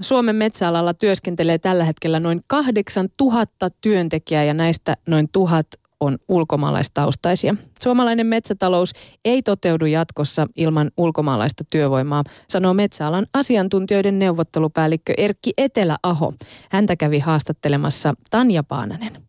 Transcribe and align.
Suomen 0.00 0.36
metsäalalla 0.36 0.94
työskentelee 0.94 1.58
tällä 1.58 1.84
hetkellä 1.84 2.20
noin 2.20 2.40
8000 2.46 3.70
työntekijää 3.80 4.44
ja 4.44 4.54
näistä 4.54 4.96
noin 5.06 5.28
tuhat 5.32 5.66
on 6.00 6.18
ulkomaalaistaustaisia. 6.28 7.54
Suomalainen 7.82 8.26
metsätalous 8.26 8.92
ei 9.24 9.42
toteudu 9.42 9.86
jatkossa 9.86 10.46
ilman 10.56 10.90
ulkomaalaista 10.96 11.64
työvoimaa, 11.70 12.24
sanoo 12.48 12.74
metsäalan 12.74 13.26
asiantuntijoiden 13.34 14.18
neuvottelupäällikkö 14.18 15.14
Erkki 15.16 15.52
Eteläaho. 15.58 16.34
Häntä 16.70 16.96
kävi 16.96 17.18
haastattelemassa 17.18 18.14
Tanja 18.30 18.62
Paananen. 18.62 19.25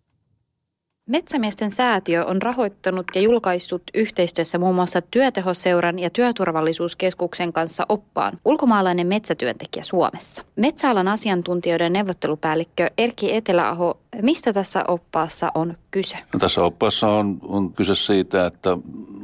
Metsämiesten 1.08 1.72
säätiö 1.72 2.26
on 2.26 2.42
rahoittanut 2.42 3.06
ja 3.16 3.22
julkaissut 3.22 3.82
yhteistyössä 3.94 4.58
muun 4.58 4.76
muassa 4.76 5.02
Työtehoseuran 5.02 6.00
ja 6.00 6.10
Työturvallisuuskeskuksen 6.10 7.54
kanssa 7.54 7.86
oppaan 7.90 8.40
ulkomaalainen 8.46 9.08
metsätyöntekijä 9.08 9.84
Suomessa. 9.84 10.44
Metsäalan 10.56 11.08
asiantuntijoiden 11.08 11.94
neuvottelupäällikkö 11.94 12.90
Erkki 12.98 13.36
Eteläaho, 13.36 13.98
mistä 14.22 14.54
tässä 14.54 14.84
oppaassa 14.88 15.52
on 15.56 15.78
kyse? 15.92 16.18
No, 16.34 16.40
tässä 16.40 16.64
oppaassa 16.64 17.08
on, 17.08 17.38
on 17.42 17.74
kyse 17.74 17.96
siitä, 17.96 18.46
että 18.46 18.78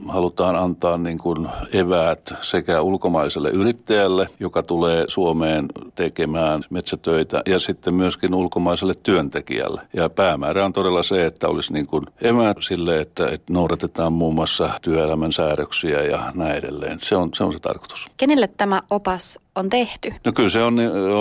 halutaan 0.08 0.56
antaa 0.56 0.98
niin 0.98 1.18
kuin 1.18 1.48
eväät 1.74 2.34
sekä 2.42 2.82
ulkomaiselle 2.82 3.50
yrittäjälle, 3.50 4.30
joka 4.40 4.64
tulee 4.64 5.06
Suomeen 5.08 5.66
tekemään 5.96 6.64
metsätöitä, 6.70 7.42
ja 7.46 7.60
sitten 7.60 7.94
myöskin 7.94 8.34
ulkomaiselle 8.36 8.94
työntekijälle. 9.04 9.82
Ja 9.94 10.10
päämäärä 10.10 10.66
on 10.66 10.74
todella 10.74 11.04
se, 11.04 11.26
että 11.26 11.48
olisi 11.48 11.73
niin 11.74 11.88
kuin 11.88 12.06
eväät 12.22 12.58
sille, 12.60 13.02
että, 13.02 13.28
että 13.28 13.54
noudatetaan 13.54 14.14
muun 14.14 14.36
muassa 14.36 14.70
työelämän 14.82 15.32
säädöksiä 15.32 16.02
ja 16.02 16.32
näin 16.36 16.56
edelleen. 16.56 17.00
Se 17.00 17.16
on 17.16 17.30
se, 17.34 17.44
on 17.44 17.54
se 17.54 17.60
tarkoitus. 17.60 18.12
Kenelle 18.18 18.48
tämä 18.48 18.82
opas 18.90 19.40
on 19.56 19.70
tehty? 19.70 20.14
No 20.26 20.32
kyllä 20.32 20.50
se 20.50 20.64
on, 20.64 20.80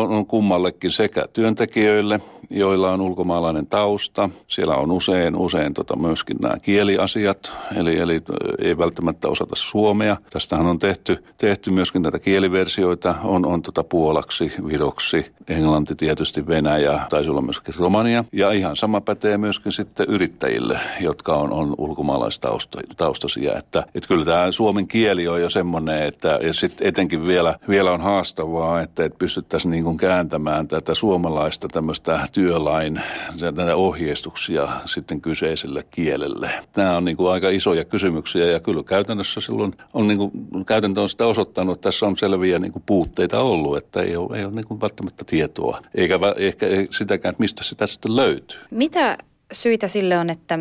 on 0.09 0.27
kummallekin 0.27 0.91
sekä 0.91 1.25
työntekijöille 1.33 2.21
joilla 2.53 2.91
on 2.91 3.01
ulkomaalainen 3.01 3.67
tausta. 3.67 4.31
Siellä 4.47 4.75
on 4.77 4.91
usein, 4.91 5.37
usein 5.37 5.75
tota 5.75 5.97
myöskin 5.97 6.37
nämä 6.43 6.55
kieliasiat, 6.63 7.53
eli, 7.77 7.99
eli 7.99 8.23
ei 8.59 8.79
välttämättä 8.79 9.29
osata 9.29 9.57
suomea. 9.57 10.17
Tästähän 10.31 10.67
on 10.67 10.79
tehty, 10.79 11.25
tehty 11.39 11.71
myöskin 11.71 12.03
näitä 12.03 12.19
kieliversioita, 12.19 13.15
on, 13.25 13.47
on 13.47 13.63
tota 13.63 13.85
puolaksi, 13.85 14.53
viroksi, 14.69 15.33
englanti 15.49 15.95
tietysti, 15.95 16.47
Venäjä, 16.47 17.01
taisi 17.11 17.31
olla 17.31 17.43
myöskin 17.43 17.75
Romania. 17.79 18.25
Ja 18.33 18.53
ihan 18.53 18.77
sama 18.77 19.01
pätee 19.01 19.39
myöskin 19.39 19.73
sitten 19.73 20.07
yrittäjille, 20.09 20.81
jotka 21.01 21.35
on, 21.35 21.53
on 21.53 21.75
ulkomaalaistaustaisia. 21.79 23.53
Että, 23.59 23.85
että 23.95 24.09
kyllä 24.09 24.25
tämä 24.25 24.53
suomen 24.53 24.89
kieli 24.89 25.29
on 25.29 25.41
jo 25.41 25.51
semmoinen, 25.51 26.03
että 26.03 26.39
ja 26.43 26.53
sitten 26.53 26.87
etenkin 26.87 27.27
vielä, 27.27 27.55
vielä 27.69 27.93
on 27.93 28.01
haastavaa, 28.01 28.81
että, 28.81 29.05
että 29.05 29.19
pystyttäisiin 29.19 29.71
niin 29.71 29.97
kääntämään 29.97 30.69
tätä 30.69 30.95
suomalaista 30.95 31.69
tämmöistä 31.69 32.29
työlain 32.43 33.01
näitä 33.41 33.77
ohjeistuksia 33.77 34.69
sitten 34.85 35.21
kyseiselle 35.21 35.85
kielelle. 35.91 36.51
Nämä 36.77 36.97
on 36.97 37.05
niin 37.05 37.17
kuin 37.17 37.33
aika 37.33 37.49
isoja 37.49 37.85
kysymyksiä 37.85 38.45
ja 38.45 38.61
kyllä 38.61 38.83
käytännössä 38.83 39.41
silloin 39.41 39.75
on, 39.95 40.09
niin 40.09 40.19
kuin, 40.19 40.33
käytäntö 40.67 41.01
on 41.01 41.09
sitä 41.09 41.27
osoittanut, 41.27 41.77
että 41.77 41.89
tässä 41.89 42.07
on 42.07 42.19
selviä 42.19 42.59
niin 42.59 42.73
kuin 42.73 42.83
puutteita 42.87 43.41
ollut, 43.41 43.77
että 43.77 44.03
ei 44.03 44.17
ole, 44.17 44.39
ei 44.39 44.45
ole 44.45 44.55
niin 44.55 44.67
kuin 44.67 44.81
välttämättä 44.81 45.25
tietoa, 45.25 45.83
eikä 45.95 46.19
ehkä 46.37 46.67
sitäkään, 46.91 47.31
että 47.31 47.41
mistä 47.41 47.65
sitä 47.65 47.87
sitten 47.87 48.17
löytyy. 48.17 48.61
Mitä 48.71 49.19
syitä 49.53 49.89
sille 49.89 50.19
on, 50.19 50.31
että 50.31 50.59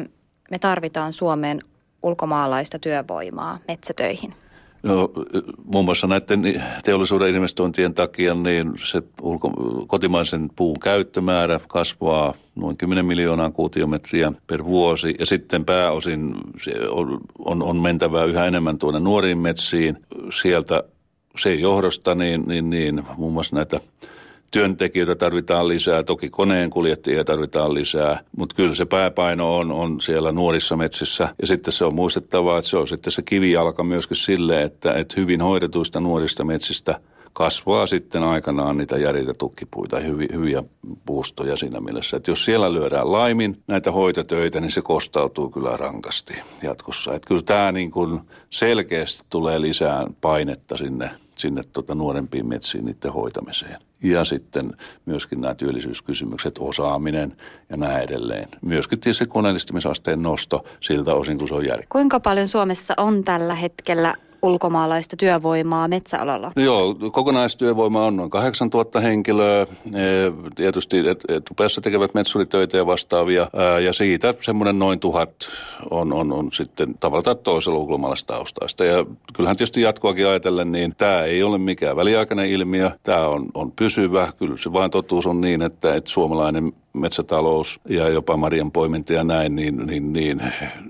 me 0.51 0.59
tarvitaan 0.59 1.13
Suomeen 1.13 1.59
ulkomaalaista 2.03 2.79
työvoimaa 2.79 3.59
metsätöihin? 3.67 4.33
No, 4.83 5.11
muun 5.65 5.85
muassa 5.85 6.07
näiden 6.07 6.63
teollisuuden 6.83 7.35
investointien 7.35 7.93
takia 7.93 8.33
niin 8.33 8.71
se 8.83 9.01
ulko, 9.21 9.51
kotimaisen 9.87 10.49
puun 10.55 10.79
käyttömäärä 10.79 11.59
kasvaa 11.67 12.33
noin 12.55 12.77
10 12.77 13.05
miljoonaa 13.05 13.51
kuutiometriä 13.51 14.31
per 14.47 14.63
vuosi. 14.63 15.15
Ja 15.19 15.25
sitten 15.25 15.65
pääosin 15.65 16.35
on, 17.45 17.63
on 17.63 17.77
mentävää 17.81 18.25
yhä 18.25 18.45
enemmän 18.45 18.77
tuonne 18.77 18.99
nuoriin 18.99 19.37
metsiin. 19.37 19.97
Sieltä 20.41 20.83
se 21.37 21.53
johdosta 21.55 22.15
niin, 22.15 22.43
niin, 22.47 22.69
niin 22.69 23.03
muun 23.17 23.33
muassa 23.33 23.55
näitä 23.55 23.79
työntekijöitä 24.51 25.15
tarvitaan 25.15 25.67
lisää, 25.67 26.03
toki 26.03 26.29
koneen 26.29 26.69
kuljettajia 26.69 27.23
tarvitaan 27.23 27.73
lisää, 27.73 28.19
mutta 28.37 28.55
kyllä 28.55 28.75
se 28.75 28.85
pääpaino 28.85 29.57
on, 29.57 29.71
on 29.71 30.01
siellä 30.01 30.31
nuorissa 30.31 30.77
metsissä. 30.77 31.35
Ja 31.41 31.47
sitten 31.47 31.73
se 31.73 31.85
on 31.85 31.95
muistettava, 31.95 32.57
että 32.57 32.69
se 32.69 32.77
on 32.77 32.87
sitten 32.87 33.11
se 33.11 33.21
kivijalka 33.21 33.83
myöskin 33.83 34.17
sille, 34.17 34.63
että, 34.63 34.93
että 34.93 35.21
hyvin 35.21 35.41
hoidetuista 35.41 35.99
nuorista 35.99 36.43
metsistä 36.43 36.99
kasvaa 37.33 37.87
sitten 37.87 38.23
aikanaan 38.23 38.77
niitä 38.77 38.97
järeitä 38.97 39.33
tukkipuita, 39.33 39.99
hyviä, 39.99 40.27
hyviä 40.33 40.63
puustoja 41.05 41.57
siinä 41.57 41.79
mielessä. 41.79 42.17
Että 42.17 42.31
jos 42.31 42.45
siellä 42.45 42.73
lyödään 42.73 43.11
laimin 43.11 43.63
näitä 43.67 43.91
hoitotöitä, 43.91 44.61
niin 44.61 44.71
se 44.71 44.81
kostautuu 44.81 45.49
kyllä 45.49 45.77
rankasti 45.77 46.33
jatkossa. 46.63 47.13
Että 47.13 47.27
kyllä 47.27 47.41
tämä 47.41 47.71
niin 47.71 47.91
kuin 47.91 48.19
selkeästi 48.49 49.23
tulee 49.29 49.61
lisää 49.61 50.07
painetta 50.21 50.77
sinne, 50.77 51.11
sinne 51.35 51.63
tuota 51.73 51.95
nuorempiin 51.95 52.47
metsiin 52.47 52.85
niiden 52.85 53.13
hoitamiseen 53.13 53.77
ja 54.03 54.25
sitten 54.25 54.73
myöskin 55.05 55.41
nämä 55.41 55.55
työllisyyskysymykset, 55.55 56.55
osaaminen 56.59 57.37
ja 57.69 57.77
näin 57.77 58.03
edelleen. 58.03 58.49
Myöskin 58.61 58.99
tietysti 58.99 59.25
koneellistumisasteen 59.25 60.21
nosto 60.21 60.65
siltä 60.79 61.13
osin, 61.13 61.37
kun 61.37 61.47
se 61.47 61.53
on 61.53 61.65
järkeä. 61.65 61.87
Kuinka 61.89 62.19
paljon 62.19 62.47
Suomessa 62.47 62.93
on 62.97 63.23
tällä 63.23 63.55
hetkellä 63.55 64.15
ulkomaalaista 64.41 65.17
työvoimaa 65.17 65.87
metsäalalla? 65.87 66.51
No 66.55 66.61
joo, 66.61 66.95
kokonaistyövoima 67.11 68.05
on 68.05 68.15
noin 68.15 68.29
8000 68.29 68.99
henkilöä. 68.99 69.61
E, 69.61 69.67
tietysti 70.55 70.97
etupäässä 71.27 71.81
tekevät 71.81 72.13
metsuritöitä 72.13 72.77
ja 72.77 72.85
vastaavia. 72.85 73.47
Ja 73.83 73.93
siitä 73.93 74.33
semmoinen 74.41 74.79
noin 74.79 74.99
tuhat 74.99 75.31
on, 75.91 76.13
on, 76.13 76.31
on 76.33 76.51
sitten 76.51 76.95
tavallaan 76.99 77.37
toisella 77.37 77.79
ulkomaalaista 77.79 78.33
taustaista. 78.33 78.85
Ja 78.85 79.05
kyllähän 79.33 79.57
tietysti 79.57 79.81
jatkoakin 79.81 80.27
ajatellen, 80.27 80.71
niin 80.71 80.95
tämä 80.97 81.23
ei 81.23 81.43
ole 81.43 81.57
mikään 81.57 81.95
väliaikainen 81.95 82.49
ilmiö. 82.49 82.91
Tämä 83.03 83.27
on, 83.27 83.45
on 83.53 83.71
pysyvä. 83.71 84.27
Kyllä 84.39 84.57
se 84.57 84.73
vain 84.73 84.91
totuus 84.91 85.27
on 85.27 85.41
niin, 85.41 85.61
että, 85.61 85.95
että 85.95 86.09
suomalainen 86.09 86.73
metsätalous 86.93 87.79
ja 87.89 88.09
jopa 88.09 88.37
marjan 88.37 88.71
poiminta 88.71 89.13
ja 89.13 89.23
näin, 89.23 89.55
niin, 89.55 89.85
niin, 89.85 90.13
niin 90.13 90.41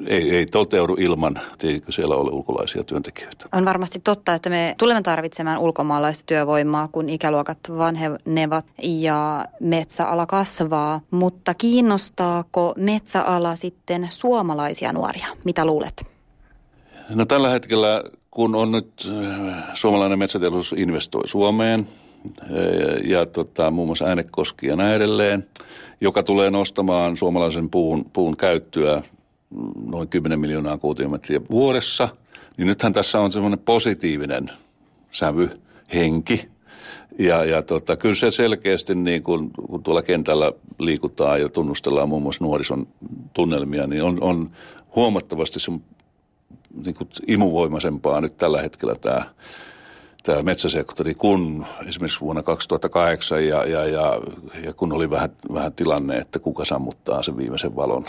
ei, 0.08 0.36
ei 0.36 0.46
toteudu 0.46 0.96
ilman, 1.00 1.40
etteikö 1.54 1.92
siellä 1.92 2.16
ole 2.16 2.32
ulkolaisia 2.32 2.84
työntekijöitä. 2.84 3.46
On 3.54 3.66
varmasti 3.66 4.00
totta, 4.00 4.34
että 4.34 4.50
me 4.50 4.76
tulemme 4.80 5.02
tarvitsemaan 5.02 5.58
ulkomaalaista 5.58 6.24
työvoimaa, 6.26 6.88
kun 6.88 7.10
ikäluokat 7.10 7.58
vanhenevat 7.78 8.66
ja 8.84 9.46
metsäala 9.60 10.26
kasvaa. 10.26 11.02
Mutta 11.12 11.54
kiinnostaako 11.54 12.74
metsäala 12.78 13.56
sitten 13.56 14.08
suomalaisia 14.10 14.94
nuoria? 14.94 15.28
Mitä 15.44 15.66
luulet? 15.66 16.06
No 17.10 17.26
tällä 17.26 17.50
hetkellä, 17.50 18.04
kun 18.32 18.56
on 18.56 18.72
nyt 18.72 19.10
äh, 19.10 19.64
suomalainen 19.74 20.20
metsäteollisuus 20.20 20.80
investoi 20.80 21.28
Suomeen– 21.28 21.88
ja, 22.50 23.18
ja 23.18 23.26
tota, 23.26 23.72
muun 23.72 23.88
muassa 23.88 24.06
äänekoski 24.06 24.68
ja 24.68 24.76
näin 24.76 24.96
edelleen, 24.96 25.48
joka 26.02 26.24
tulee 26.24 26.52
nostamaan 26.52 27.18
suomalaisen 27.18 27.70
puun, 27.70 28.06
puun 28.14 28.38
käyttöä 28.38 29.02
noin 29.86 30.08
10 30.08 30.40
miljoonaa 30.40 30.78
kuutiometriä 30.78 31.42
vuodessa. 31.50 32.09
Niin 32.58 32.68
nythän 32.68 32.94
tässä 32.94 33.20
on 33.20 33.32
semmoinen 33.32 33.59
positiivinen 33.59 34.46
sävy, 35.12 35.50
henki. 35.94 36.50
Ja, 37.20 37.46
ja 37.46 37.62
tota, 37.62 37.96
kyllä 37.96 38.16
se 38.16 38.32
selkeästi, 38.32 38.96
niin 38.96 39.24
kun, 39.24 39.52
kun 39.52 39.84
tuolla 39.84 40.02
kentällä 40.02 40.52
liikutaan 40.80 41.42
ja 41.42 41.50
tunnustellaan 41.50 42.09
muun 42.09 42.22
muassa 42.22 42.44
nuorison 42.44 42.88
tunnelmia, 43.34 43.88
niin 43.88 44.03
on, 44.03 44.18
on 44.22 44.52
huomattavasti 44.96 45.59
se, 45.59 45.72
niin 46.86 46.96
imuvoimaisempaa 47.28 48.22
nyt 48.22 48.38
tällä 48.38 48.62
hetkellä 48.62 48.96
tämä 48.96 49.26
tämä 50.24 50.44
metsäsektori, 50.44 51.16
kun 51.16 51.66
esimerkiksi 51.88 52.22
vuonna 52.22 52.44
2008 52.44 53.48
ja, 53.48 53.66
ja, 53.66 53.86
ja, 53.86 54.22
ja 54.64 54.73
kun 54.73 54.94
oli 54.94 55.09
vähän, 55.09 55.29
vähän 55.53 55.73
tilanne, 55.73 56.18
että 56.18 56.40
kuka 56.40 56.66
sammuttaa 56.66 57.23
sen 57.23 57.38
viimeisen 57.38 57.76
valon 57.76 58.06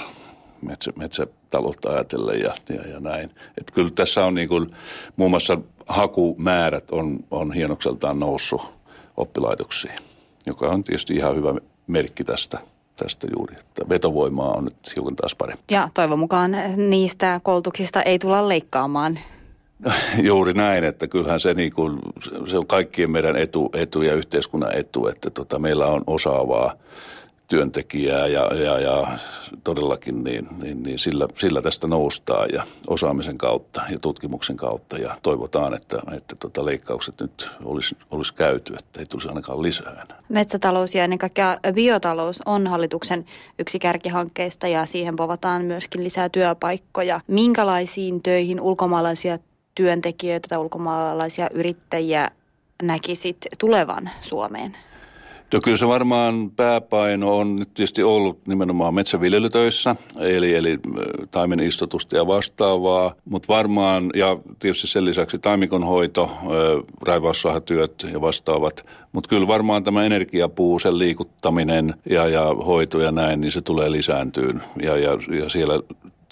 metsä, 0.63 0.93
metsätaloutta 0.97 1.89
ajatellen 1.89 2.41
ja, 2.41 2.55
ja, 2.69 2.89
ja 2.89 3.01
näin. 3.01 3.31
Et 3.59 3.71
kyllä 3.71 3.91
tässä 3.95 4.25
on 4.25 4.35
niin 4.35 4.49
kuin, 4.49 4.71
muun 5.17 5.31
muassa 5.31 5.59
hakumäärät 5.87 6.91
on, 6.91 7.25
on 7.31 7.53
hienokseltaan 7.53 8.19
noussut 8.19 8.73
oppilaitoksiin, 9.17 9.97
joka 10.47 10.69
on 10.69 10.85
tietysti 10.85 11.15
ihan 11.15 11.37
hyvä 11.37 11.55
merkki 11.87 12.25
tästä 12.25 12.59
tästä 12.97 13.27
juuri, 13.37 13.57
että 13.61 13.89
vetovoimaa 13.89 14.53
on 14.53 14.65
nyt 14.65 14.77
hiukan 14.97 15.17
taas 15.17 15.35
parempi. 15.35 15.65
Ja 15.71 15.89
toivon 15.95 16.19
mukaan 16.19 16.57
niistä 16.77 17.41
koulutuksista 17.43 18.03
ei 18.03 18.19
tulla 18.19 18.49
leikkaamaan 18.49 19.19
Juuri 20.29 20.53
näin, 20.53 20.85
että 20.85 21.09
kyllähän 21.09 21.41
se, 21.41 21.55
niin 21.55 21.73
kuin, 21.73 21.99
se 22.47 22.59
on 22.59 22.67
kaikkien 22.67 23.11
meidän 23.11 23.37
etu, 23.37 23.71
etu 23.75 24.03
ja 24.03 24.15
yhteiskunnan 24.15 24.77
etu, 24.77 25.07
että 25.07 25.31
tota, 25.31 25.59
meillä 25.59 25.87
on 25.87 26.03
osaavaa 26.07 26.75
työntekijää 27.49 28.27
ja, 28.27 28.55
ja, 28.55 28.79
ja 28.79 29.19
todellakin 29.65 30.25
niin, 30.25 30.49
niin, 30.63 30.83
niin 30.83 30.99
sillä, 30.99 31.29
sillä 31.39 31.63
tästä 31.63 31.87
noustaan 31.87 32.49
ja 32.53 32.63
osaamisen 32.87 33.39
kautta 33.39 33.83
ja 33.91 33.99
tutkimuksen 33.99 34.57
kautta 34.57 34.99
ja 34.99 35.17
toivotaan, 35.23 35.75
että, 35.75 35.99
että 36.17 36.37
tota 36.37 36.65
leikkaukset 36.65 37.15
nyt 37.21 37.51
olisi, 37.65 37.97
olisi 38.11 38.35
käyty, 38.35 38.75
että 38.79 39.01
ei 39.01 39.07
tulisi 39.07 39.29
ainakaan 39.29 39.63
lisää 39.63 40.07
Metsätalous 40.29 40.95
ja 40.95 41.05
ennen 41.05 41.19
kaikkea 41.19 41.59
biotalous 41.75 42.41
on 42.47 42.67
hallituksen 42.67 43.25
yksi 43.59 43.79
kärkihankkeista 43.79 44.69
ja 44.69 44.87
siihen 44.87 45.17
povataan 45.17 45.65
myöskin 45.65 46.05
lisää 46.05 46.29
työpaikkoja. 46.29 47.21
Minkälaisiin 47.27 48.23
töihin 48.23 48.61
ulkomaalaisia 48.61 49.39
työntekijöitä 49.75 50.49
tai 50.49 50.59
ulkomaalaisia 50.59 51.49
yrittäjiä 51.55 52.31
näkisit 52.83 53.37
tulevan 53.59 54.11
Suomeen? 54.21 54.77
No 55.53 55.61
kyllä 55.61 55.77
se 55.77 55.89
varmaan 55.89 56.51
pääpaino 56.57 57.37
on 57.37 57.57
nyt 57.57 57.75
tietysti 57.75 58.03
ollut 58.03 58.47
nimenomaan 58.47 58.95
metsäviljelytöissä, 58.95 59.97
eli, 60.21 60.55
eli 60.55 60.79
taimen 61.31 61.61
istutusta 61.61 62.17
ja 62.17 62.27
vastaavaa, 62.27 63.15
mutta 63.25 63.49
varmaan, 63.49 64.11
ja 64.15 64.39
tietysti 64.59 64.87
sen 64.87 65.05
lisäksi 65.05 65.39
taimikonhoito, 65.39 66.31
raivaussahatyöt 67.03 68.07
ja 68.13 68.21
vastaavat, 68.21 68.87
mutta 69.13 69.29
kyllä 69.29 69.47
varmaan 69.47 69.85
tämä 69.85 70.05
energiapuu, 70.05 70.79
sen 70.79 70.99
liikuttaminen 70.99 71.95
ja, 72.11 72.29
ja 72.29 72.45
hoito 72.67 73.01
ja 73.01 73.13
näin, 73.13 73.41
niin 73.41 73.53
se 73.53 73.61
tulee 73.61 73.93
lisääntyyn. 73.93 74.63
Ja, 74.83 74.97
ja, 74.97 75.11
ja 75.41 75.49
siellä 75.49 75.75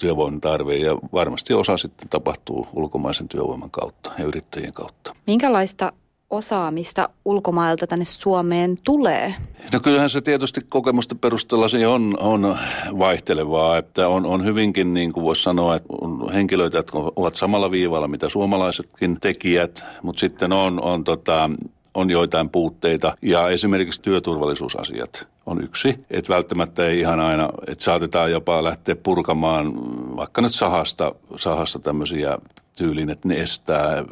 työvoiman 0.01 0.41
tarve 0.41 0.75
ja 0.77 0.97
varmasti 1.13 1.53
osa 1.53 1.77
sitten 1.77 2.09
tapahtuu 2.09 2.67
ulkomaisen 2.73 3.27
työvoiman 3.27 3.71
kautta 3.71 4.11
ja 4.17 4.25
yrittäjien 4.25 4.73
kautta. 4.73 5.15
Minkälaista 5.27 5.93
osaamista 6.29 7.09
ulkomailta 7.25 7.87
tänne 7.87 8.05
Suomeen 8.05 8.77
tulee? 8.83 9.35
No 9.73 9.79
kyllähän 9.79 10.09
se 10.09 10.21
tietysti 10.21 10.61
kokemusten 10.69 11.19
perusteella 11.19 11.67
se 11.67 11.87
on, 11.87 12.17
on 12.19 12.57
vaihtelevaa, 12.99 13.77
että 13.77 14.07
on, 14.07 14.25
on 14.25 14.45
hyvinkin 14.45 14.93
niin 14.93 15.13
kuin 15.13 15.23
voisi 15.23 15.43
sanoa, 15.43 15.75
että 15.75 15.89
on 16.01 16.33
henkilöitä, 16.33 16.77
jotka 16.77 17.11
ovat 17.15 17.35
samalla 17.35 17.71
viivalla 17.71 18.07
mitä 18.07 18.29
suomalaisetkin 18.29 19.17
tekijät, 19.21 19.85
mutta 20.03 20.19
sitten 20.19 20.53
on, 20.53 20.81
on 20.81 21.03
tota, 21.03 21.49
on 21.93 22.09
joitain 22.09 22.49
puutteita 22.49 23.17
ja 23.21 23.49
esimerkiksi 23.49 24.01
työturvallisuusasiat 24.01 25.27
on 25.51 25.63
yksi. 25.63 25.99
Että 26.09 26.33
välttämättä 26.33 26.87
ei 26.87 26.99
ihan 26.99 27.19
aina, 27.19 27.49
että 27.67 27.83
saatetaan 27.83 28.31
jopa 28.31 28.63
lähteä 28.63 28.95
purkamaan 28.95 29.73
vaikka 30.15 30.41
nyt 30.41 30.53
sahasta, 30.53 31.15
sahasta 31.35 31.79
tämmöisiä 31.79 32.37
tyyliin, 32.77 33.09
että 33.09 33.27
ne 33.27 33.35
estää 33.35 34.03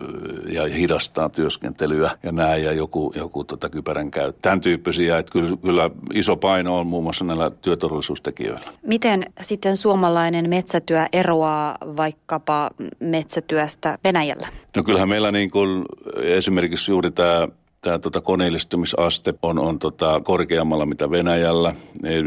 ja 0.50 0.66
hidastaa 0.66 1.30
työskentelyä 1.30 2.12
ja 2.24 2.32
näin 2.32 2.64
ja 2.64 2.74
joku, 2.74 3.14
joku 3.16 3.44
tota 3.44 3.70
kypärän 3.70 4.12
käy. 4.12 4.34
Tämän 4.42 4.62
tyyppisiä, 4.62 5.18
että 5.18 5.32
kyllä, 5.32 5.58
kyllä 5.62 5.90
iso 6.14 6.36
paino 6.36 6.80
on 6.80 6.88
muun 6.88 7.04
muassa 7.04 7.26
näillä 7.26 7.52
työturvallisuustekijöillä. 7.62 8.72
Miten 8.84 9.26
sitten 9.42 9.78
suomalainen 9.78 10.50
metsätyö 10.50 11.06
eroaa 11.14 11.78
vaikkapa 11.98 12.70
metsätyöstä 13.00 13.98
Venäjällä? 14.04 14.48
No 14.76 14.84
kyllähän 14.84 15.10
meillä 15.10 15.32
niin 15.32 15.52
kuin 15.52 15.86
esimerkiksi 16.24 16.92
juuri 16.92 17.12
tämä 17.12 17.48
tämä 17.82 18.00
tota 18.00 18.22
koneellistumisaste 18.22 19.34
on, 19.42 19.60
on 19.60 19.80
tota 19.80 20.22
korkeammalla 20.24 20.86
mitä 20.86 21.12
Venäjällä, 21.12 21.76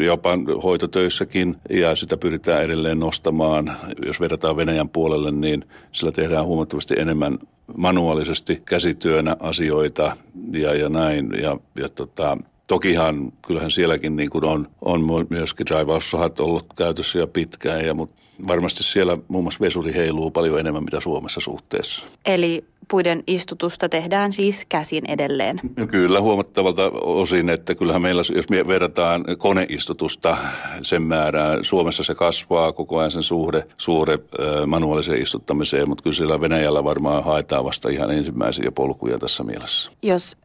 jopa 0.06 0.30
hoitotöissäkin, 0.62 1.56
ja 1.70 1.96
sitä 1.96 2.16
pyritään 2.16 2.62
edelleen 2.62 2.98
nostamaan. 2.98 3.76
Jos 4.06 4.20
verrataan 4.20 4.56
Venäjän 4.56 4.88
puolelle, 4.88 5.30
niin 5.30 5.64
sillä 5.92 6.12
tehdään 6.12 6.44
huomattavasti 6.44 6.94
enemmän 6.98 7.38
manuaalisesti 7.76 8.62
käsityönä 8.64 9.36
asioita 9.40 10.16
ja, 10.52 10.74
ja 10.74 10.88
näin. 10.88 11.30
Ja, 11.42 11.56
ja 11.78 11.88
tota, 11.88 12.38
tokihan 12.66 13.32
kyllähän 13.46 13.70
sielläkin 13.70 14.16
niin 14.16 14.30
kuin 14.30 14.44
on, 14.44 14.68
on 14.80 15.26
myöskin 15.30 15.66
drive 15.66 15.92
ollut 16.38 16.66
käytössä 16.76 17.18
jo 17.18 17.26
pitkään, 17.26 17.86
ja, 17.86 17.94
mutta 17.94 18.21
varmasti 18.48 18.82
siellä 18.82 19.18
muun 19.28 19.44
muassa 19.44 19.60
vesuri 19.60 19.94
heiluu 19.94 20.30
paljon 20.30 20.60
enemmän 20.60 20.84
mitä 20.84 21.00
Suomessa 21.00 21.40
suhteessa. 21.40 22.06
Eli 22.26 22.64
puiden 22.90 23.22
istutusta 23.26 23.88
tehdään 23.88 24.32
siis 24.32 24.66
käsin 24.68 25.10
edelleen. 25.10 25.60
Kyllä 25.90 26.20
huomattavalta 26.20 26.90
osin, 27.02 27.48
että 27.48 27.74
kyllähän 27.74 28.02
meillä, 28.02 28.22
jos 28.34 28.48
me 28.48 28.66
verrataan 28.66 29.24
koneistutusta 29.38 30.36
sen 30.82 31.02
määrään, 31.02 31.64
Suomessa 31.64 32.04
se 32.04 32.14
kasvaa 32.14 32.72
koko 32.72 32.98
ajan 32.98 33.10
sen 33.10 33.22
suhde, 33.22 33.66
suhde 33.78 34.18
manuaaliseen 34.66 35.22
istuttamiseen, 35.22 35.88
mutta 35.88 36.02
kyllä 36.02 36.16
siellä 36.16 36.40
Venäjällä 36.40 36.84
varmaan 36.84 37.24
haetaan 37.24 37.64
vasta 37.64 37.88
ihan 37.88 38.10
ensimmäisiä 38.10 38.72
polkuja 38.72 39.18
tässä 39.18 39.44
mielessä. 39.44 39.92
Jos 40.02 40.36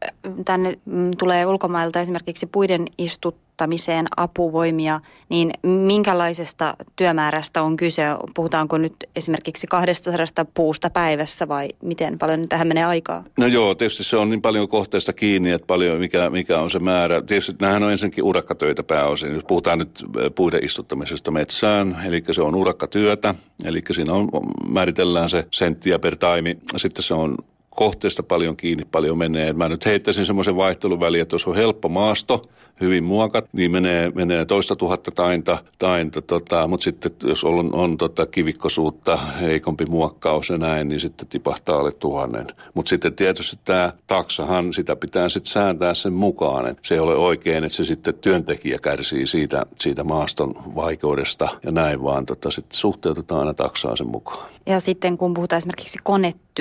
tänne 0.44 0.78
mm, 0.84 1.10
tulee 1.18 1.46
ulkomailta 1.46 2.00
esimerkiksi 2.00 2.46
puiden 2.46 2.86
istut 2.98 3.47
tuottamiseen 3.58 4.06
apuvoimia, 4.16 5.00
niin 5.28 5.50
minkälaisesta 5.62 6.74
työmäärästä 6.96 7.62
on 7.62 7.76
kyse? 7.76 8.02
Puhutaanko 8.34 8.78
nyt 8.78 8.94
esimerkiksi 9.16 9.66
200 9.66 10.44
puusta 10.54 10.90
päivässä 10.90 11.48
vai 11.48 11.68
miten 11.82 12.18
paljon 12.18 12.48
tähän 12.48 12.68
menee 12.68 12.84
aikaa? 12.84 13.24
No 13.38 13.46
joo, 13.46 13.74
tietysti 13.74 14.04
se 14.04 14.16
on 14.16 14.30
niin 14.30 14.42
paljon 14.42 14.68
kohteesta 14.68 15.12
kiinni, 15.12 15.50
että 15.50 15.66
paljon 15.66 15.98
mikä, 15.98 16.30
mikä 16.30 16.58
on 16.58 16.70
se 16.70 16.78
määrä. 16.78 17.22
Tietysti 17.22 17.56
nämähän 17.60 17.82
on 17.82 17.90
ensinnäkin 17.90 18.24
urakkatöitä 18.24 18.82
pääosin. 18.82 19.34
Jos 19.34 19.44
puhutaan 19.44 19.78
nyt 19.78 20.04
puiden 20.34 20.64
istuttamisesta 20.64 21.30
metsään, 21.30 21.96
eli 22.06 22.22
se 22.30 22.42
on 22.42 22.54
urakkatyötä, 22.54 23.34
eli 23.64 23.82
siinä 23.90 24.12
on, 24.12 24.28
määritellään 24.68 25.30
se 25.30 25.46
senttiä 25.50 25.98
per 25.98 26.16
taimi. 26.16 26.58
Sitten 26.76 27.02
se 27.02 27.14
on 27.14 27.36
kohteesta 27.78 28.22
paljon 28.22 28.56
kiinni, 28.56 28.84
paljon 28.84 29.18
menee. 29.18 29.52
Mä 29.52 29.68
nyt 29.68 29.86
heittäisin 29.86 30.24
semmoisen 30.24 30.56
vaihteluväliin, 30.56 31.22
että 31.22 31.34
jos 31.34 31.46
on 31.46 31.54
helppo 31.54 31.88
maasto, 31.88 32.42
hyvin 32.80 33.04
muokat, 33.04 33.48
niin 33.52 33.70
menee, 33.70 34.10
menee 34.14 34.44
toista 34.44 34.76
tuhatta 34.76 35.10
tainta, 35.10 35.58
tainta 35.78 36.22
tota, 36.22 36.66
mutta 36.66 36.84
sitten 36.84 37.12
jos 37.24 37.44
on, 37.44 37.74
on 37.74 37.98
tota 37.98 38.26
kivikkosuutta, 38.26 39.16
heikompi 39.16 39.86
muokkaus 39.86 40.48
ja 40.48 40.58
näin, 40.58 40.88
niin 40.88 41.00
sitten 41.00 41.28
tipahtaa 41.28 41.78
alle 41.78 41.92
tuhannen. 41.92 42.46
Mutta 42.74 42.88
sitten 42.90 43.14
tietysti 43.14 43.58
tämä 43.64 43.92
taksahan, 44.06 44.72
sitä 44.72 44.96
pitää 44.96 45.28
sitten 45.28 45.52
sääntää 45.52 45.94
sen 45.94 46.12
mukaan. 46.12 46.66
Et 46.66 46.78
se 46.82 46.94
ei 46.94 47.00
ole 47.00 47.14
oikein, 47.14 47.64
että 47.64 47.76
se 47.76 47.84
sitten 47.84 48.14
työntekijä 48.14 48.78
kärsii 48.82 49.26
siitä, 49.26 49.66
siitä 49.80 50.04
maaston 50.04 50.54
vaikeudesta 50.74 51.48
ja 51.62 51.72
näin, 51.72 52.02
vaan 52.02 52.26
tota, 52.26 52.50
sitten 52.50 52.78
suhteutetaan 52.78 53.40
aina 53.40 53.54
taksaa 53.54 53.96
sen 53.96 54.08
mukaan. 54.08 54.48
Ja 54.66 54.80
sitten 54.80 55.18
kun 55.18 55.34
puhutaan 55.34 55.58
esimerkiksi 55.58 55.98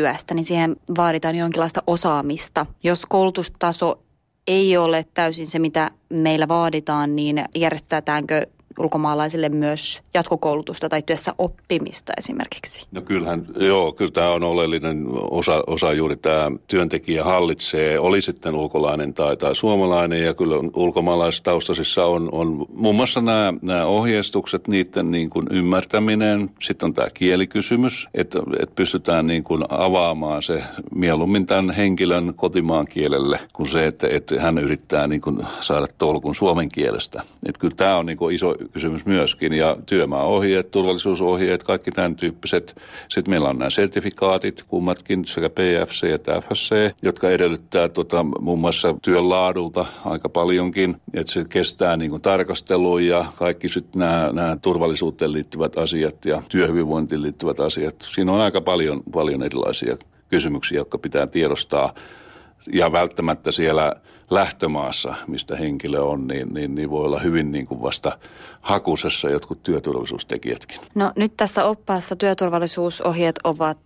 konetyöstä, 0.01 0.33
niin 0.33 0.45
siihen 0.45 0.75
vaaditaan 0.97 1.35
jonkinlaista 1.35 1.83
osaamista. 1.87 2.65
Jos 2.83 3.05
koulutustaso 3.05 3.99
ei 4.47 4.77
ole 4.77 5.05
täysin 5.13 5.47
se, 5.47 5.59
mitä 5.59 5.91
meillä 6.09 6.47
vaaditaan, 6.47 7.15
niin 7.15 7.45
järjestetäänkö 7.55 8.47
ulkomaalaisille 8.77 9.49
myös 9.49 10.01
jatkokoulutusta 10.13 10.89
tai 10.89 11.01
työssä 11.01 11.33
oppimista 11.37 12.13
esimerkiksi? 12.17 12.87
No 12.91 13.01
kyllähän, 13.01 13.47
joo, 13.59 13.91
kyllä 13.91 14.11
tämä 14.11 14.29
on 14.29 14.43
oleellinen 14.43 15.05
osa, 15.31 15.63
osa 15.67 15.93
juuri 15.93 16.17
tämä 16.17 16.51
työntekijä 16.67 17.23
hallitsee, 17.23 17.99
oli 17.99 18.21
sitten 18.21 18.55
ulkolainen 18.55 19.13
tai, 19.13 19.37
tai 19.37 19.55
suomalainen 19.55 20.23
ja 20.23 20.33
kyllä 20.33 20.55
ulkomaalaistaustaisissa 20.75 22.05
on, 22.05 22.29
on 22.31 22.65
muun 22.73 22.95
muassa 22.95 23.21
nämä, 23.21 23.53
nämä 23.61 23.85
ohjeistukset, 23.85 24.67
niiden 24.67 25.11
niin 25.11 25.29
kuin 25.29 25.47
ymmärtäminen, 25.51 26.49
sitten 26.61 26.87
on 26.87 26.93
tämä 26.93 27.07
kielikysymys, 27.13 28.07
että, 28.13 28.39
että 28.59 28.75
pystytään 28.75 29.27
niin 29.27 29.43
kuin 29.43 29.63
avaamaan 29.69 30.43
se 30.43 30.63
mieluummin 30.95 31.45
tämän 31.45 31.69
henkilön 31.69 32.33
kotimaan 32.35 32.87
kielelle 32.87 33.39
kuin 33.53 33.69
se, 33.69 33.87
että, 33.87 34.07
että 34.07 34.41
hän 34.41 34.57
yrittää 34.57 35.07
niin 35.07 35.21
kuin 35.21 35.37
saada 35.59 35.87
tolkun 35.97 36.35
suomen 36.35 36.69
kielestä. 36.69 37.23
Että 37.45 37.59
kyllä 37.59 37.75
tämä 37.75 37.97
on 37.97 38.05
niin 38.05 38.17
kuin 38.17 38.35
iso 38.35 38.55
kysymys 38.73 39.05
myöskin 39.05 39.53
ja 39.53 39.77
työmaaohjeet, 39.85 40.71
turvallisuusohjeet, 40.71 41.63
kaikki 41.63 41.91
tämän 41.91 42.15
tyyppiset. 42.15 42.81
Sitten 43.09 43.29
meillä 43.29 43.49
on 43.49 43.57
nämä 43.57 43.69
sertifikaatit, 43.69 44.63
kummatkin 44.67 45.25
sekä 45.25 45.49
PFC 45.49 46.03
että 46.03 46.41
FSC, 46.41 46.75
jotka 47.01 47.29
edellyttää 47.29 47.89
tota, 47.89 48.23
muun 48.23 48.59
muassa 48.59 48.95
työn 49.01 49.29
laadulta 49.29 49.85
aika 50.05 50.29
paljonkin, 50.29 50.95
että 51.13 51.33
se 51.33 51.45
kestää 51.49 51.97
niin 51.97 52.11
kuin 52.11 52.21
tarkastelua 52.21 53.01
ja 53.01 53.25
kaikki 53.35 53.69
sitten 53.69 53.99
nämä, 53.99 54.29
nämä 54.33 54.57
turvallisuuteen 54.61 55.33
liittyvät 55.33 55.77
asiat 55.77 56.25
ja 56.25 56.41
työhyvinvointiin 56.49 57.21
liittyvät 57.21 57.59
asiat. 57.59 57.95
Siinä 58.01 58.31
on 58.31 58.41
aika 58.41 58.61
paljon, 58.61 59.03
paljon 59.13 59.43
erilaisia 59.43 59.97
kysymyksiä, 60.29 60.77
jotka 60.77 60.97
pitää 60.97 61.27
tiedostaa 61.27 61.93
ja 62.73 62.91
välttämättä 62.91 63.51
siellä 63.51 63.93
lähtömaassa, 64.29 65.15
mistä 65.27 65.55
henkilö 65.55 66.01
on, 66.01 66.27
niin, 66.27 66.53
niin, 66.53 66.75
niin 66.75 66.89
voi 66.89 67.05
olla 67.05 67.19
hyvin 67.19 67.51
niin 67.51 67.67
kuin 67.67 67.81
vasta 67.81 68.17
hakusessa 68.61 69.29
jotkut 69.29 69.63
työturvallisuustekijätkin. 69.63 70.79
No 70.95 71.11
nyt 71.15 71.33
tässä 71.37 71.65
oppaassa 71.65 72.15
työturvallisuusohjeet 72.15 73.35
ovat 73.43 73.77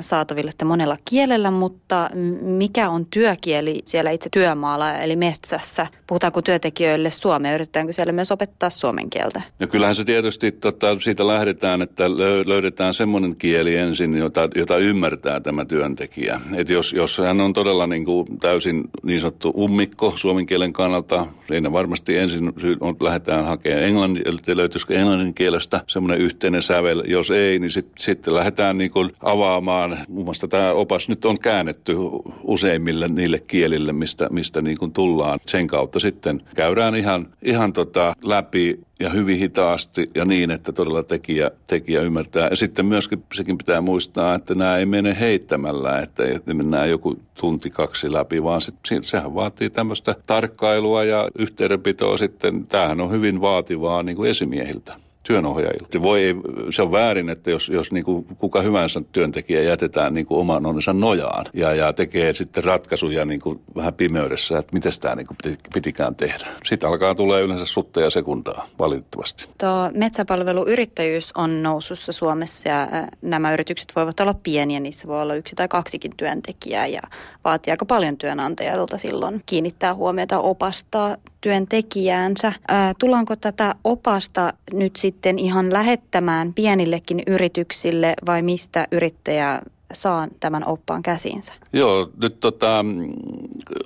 saatavilla 0.00 0.50
monella 0.64 0.96
kielellä, 1.04 1.50
mutta 1.50 2.10
mikä 2.40 2.90
on 2.90 3.06
työkieli 3.10 3.82
siellä 3.84 4.10
itse 4.10 4.28
työmaalla 4.32 4.98
eli 4.98 5.16
metsässä? 5.16 5.86
Puhutaanko 6.06 6.42
työntekijöille 6.42 7.10
suomea? 7.10 7.54
Yritetäänkö 7.54 7.92
siellä 7.92 8.12
myös 8.12 8.32
opettaa 8.32 8.70
suomen 8.70 9.10
kieltä? 9.10 9.42
No 9.58 9.66
kyllähän 9.66 9.94
se 9.94 10.04
tietysti 10.04 10.52
tota, 10.52 11.00
siitä 11.00 11.26
lähdetään, 11.26 11.82
että 11.82 12.10
löydetään 12.46 12.94
semmoinen 12.94 13.36
kieli 13.36 13.76
ensin, 13.76 14.14
jota, 14.14 14.48
jota 14.54 14.76
ymmärtää 14.76 15.40
tämä 15.40 15.64
työntekijä. 15.64 16.40
Et 16.56 16.68
jos, 16.68 16.92
jos 16.92 17.18
hän 17.18 17.40
on 17.40 17.52
todella 17.52 17.86
niin 17.86 18.04
kuin 18.04 18.38
täysin 18.40 18.84
niin 19.02 19.20
sanottu 19.20 19.52
ummi 19.56 19.85
nelikko 19.86 20.12
suomen 20.16 20.46
kielen 20.46 20.72
kannalta. 20.72 21.26
Siinä 21.48 21.72
varmasti 21.72 22.16
ensin 22.16 22.52
on, 22.80 22.96
lähdetään 23.00 23.44
hakemaan 23.44 23.82
englannin, 23.82 24.22
löytyisikö 24.54 24.94
englannin 24.94 25.34
kielestä 25.34 25.80
semmoinen 25.86 26.20
yhteinen 26.20 26.62
sävel. 26.62 27.02
Jos 27.06 27.30
ei, 27.30 27.58
niin 27.58 27.70
sit, 27.70 27.86
sitten 27.98 28.34
lähdetään 28.34 28.78
niin 28.78 28.90
kuin 28.90 29.10
avaamaan. 29.22 29.98
Muun 30.08 30.24
muassa 30.24 30.48
tämä 30.48 30.72
opas 30.72 31.08
nyt 31.08 31.24
on 31.24 31.38
käännetty 31.38 31.96
useimmille 32.42 33.08
niille 33.08 33.38
kielille, 33.38 33.92
mistä, 33.92 34.28
mistä 34.30 34.62
niin 34.62 34.78
kuin 34.78 34.92
tullaan. 34.92 35.38
Sen 35.46 35.66
kautta 35.66 35.98
sitten 35.98 36.42
käydään 36.54 36.94
ihan, 36.94 37.28
ihan 37.42 37.72
tota 37.72 38.12
läpi 38.22 38.80
ja 39.00 39.10
hyvin 39.10 39.38
hitaasti 39.38 40.10
ja 40.14 40.24
niin, 40.24 40.50
että 40.50 40.72
todella 40.72 41.02
tekijä, 41.02 41.50
tekijä 41.66 42.02
ymmärtää. 42.02 42.48
Ja 42.48 42.56
sitten 42.56 42.86
myöskin 42.86 43.24
sekin 43.34 43.58
pitää 43.58 43.80
muistaa, 43.80 44.34
että 44.34 44.54
nämä 44.54 44.76
ei 44.76 44.86
mene 44.86 45.16
heittämällä, 45.20 46.00
että 46.00 46.54
mennään 46.54 46.90
joku 46.90 47.18
tunti 47.40 47.70
kaksi 47.70 48.12
läpi, 48.12 48.42
vaan 48.42 48.60
sit, 48.60 48.74
sehän 49.00 49.34
vaatii 49.34 49.70
tämmöistä 49.70 50.14
tarkkailua 50.26 51.04
ja 51.04 51.28
yhteydenpitoa 51.38 52.16
sitten. 52.16 52.66
Tämähän 52.66 53.00
on 53.00 53.10
hyvin 53.10 53.40
vaativaa 53.40 54.02
niin 54.02 54.16
kuin 54.16 54.30
esimiehiltä 54.30 55.05
työnohjaajilta. 55.26 55.86
Se, 55.90 56.02
voi, 56.02 56.36
se 56.70 56.82
on 56.82 56.92
väärin, 56.92 57.28
että 57.28 57.50
jos, 57.50 57.68
jos 57.68 57.92
niin 57.92 58.04
kuin 58.04 58.24
kuka 58.24 58.62
hyvänsä 58.62 59.02
työntekijä 59.12 59.62
jätetään 59.62 60.14
niin 60.14 60.26
kuin 60.26 60.40
oman 60.40 60.66
onnensa 60.66 60.92
nojaan 60.92 61.46
ja, 61.54 61.74
ja 61.74 61.92
tekee 61.92 62.32
sitten 62.32 62.64
ratkaisuja 62.64 63.24
niin 63.24 63.40
kuin 63.40 63.60
vähän 63.76 63.94
pimeydessä, 63.94 64.58
että 64.58 64.72
miten 64.72 64.92
tämä 65.00 65.14
niin 65.14 65.26
kuin 65.26 65.36
piti, 65.42 65.58
pitikään 65.74 66.14
tehdä. 66.14 66.46
Sitten 66.64 66.90
alkaa 66.90 67.14
tulee 67.14 67.42
yleensä 67.42 67.66
sutta 67.66 68.00
ja 68.00 68.10
sekundaa, 68.10 68.66
valitettavasti. 68.78 69.48
Tuo 69.60 69.90
metsäpalveluyrittäjyys 69.94 71.32
on 71.36 71.62
nousussa 71.62 72.12
Suomessa 72.12 72.68
ja 72.68 72.88
nämä 73.22 73.52
yritykset 73.52 73.92
voivat 73.96 74.20
olla 74.20 74.34
pieniä, 74.34 74.80
niissä 74.80 75.08
voi 75.08 75.22
olla 75.22 75.34
yksi 75.34 75.56
tai 75.56 75.68
kaksikin 75.68 76.12
työntekijää 76.16 76.86
ja 76.86 77.00
vaatii 77.44 77.70
aika 77.70 77.86
paljon 77.86 78.18
työnantajalta 78.18 78.98
silloin 78.98 79.42
kiinnittää 79.46 79.94
huomiota 79.94 80.38
opastaa 80.38 81.16
työntekijäänsä. 81.46 82.52
Ää, 82.68 82.94
tullaanko 82.98 83.36
tätä 83.36 83.74
opasta 83.84 84.52
nyt 84.72 84.96
sitten 84.96 85.38
ihan 85.38 85.72
lähettämään 85.72 86.54
pienillekin 86.54 87.22
yrityksille 87.26 88.14
vai 88.26 88.42
mistä 88.42 88.86
yrittäjä 88.92 89.62
saa 89.92 90.28
tämän 90.40 90.62
oppaan 90.66 91.02
käsiinsä? 91.02 91.54
Joo, 91.72 92.10
nyt 92.22 92.40
tota, 92.40 92.84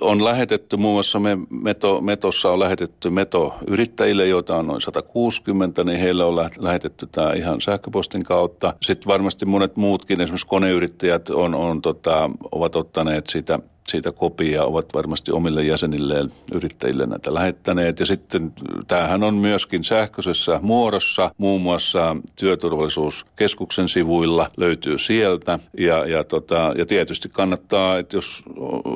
on 0.01 0.23
lähetetty 0.23 0.77
muun 0.77 0.95
muassa 0.95 1.19
me 1.19 1.37
Meto, 1.49 2.01
Metossa 2.01 2.51
on 2.51 2.59
lähetetty 2.59 3.09
Meto-yrittäjille, 3.09 4.27
joita 4.27 4.57
on 4.57 4.67
noin 4.67 4.81
160, 4.81 5.83
niin 5.83 5.99
heille 5.99 6.23
on 6.23 6.35
lähetetty 6.59 7.07
tämä 7.11 7.33
ihan 7.33 7.61
sähköpostin 7.61 8.23
kautta. 8.23 8.73
Sitten 8.81 9.07
varmasti 9.07 9.45
monet 9.45 9.75
muutkin, 9.75 10.21
esimerkiksi 10.21 10.47
koneyrittäjät 10.47 11.29
on, 11.29 11.55
on 11.55 11.81
tota, 11.81 12.29
ovat 12.51 12.75
ottaneet 12.75 13.27
sitä 13.29 13.59
siitä 13.87 14.11
kopia 14.11 14.63
ovat 14.63 14.93
varmasti 14.93 15.31
omille 15.31 15.63
jäsenilleen, 15.63 16.33
yrittäjille 16.53 17.05
näitä 17.05 17.33
lähettäneet. 17.33 17.99
Ja 17.99 18.05
sitten 18.05 18.53
tämähän 18.87 19.23
on 19.23 19.33
myöskin 19.33 19.83
sähköisessä 19.83 20.59
muodossa, 20.61 21.31
muun 21.37 21.61
muassa 21.61 22.17
työturvallisuuskeskuksen 22.35 23.89
sivuilla 23.89 24.51
löytyy 24.57 24.97
sieltä. 24.97 25.59
Ja, 25.77 26.05
ja, 26.05 26.23
tota, 26.23 26.73
ja 26.77 26.85
tietysti 26.85 27.29
kannattaa, 27.29 27.99
että 27.99 28.17
jos 28.17 28.43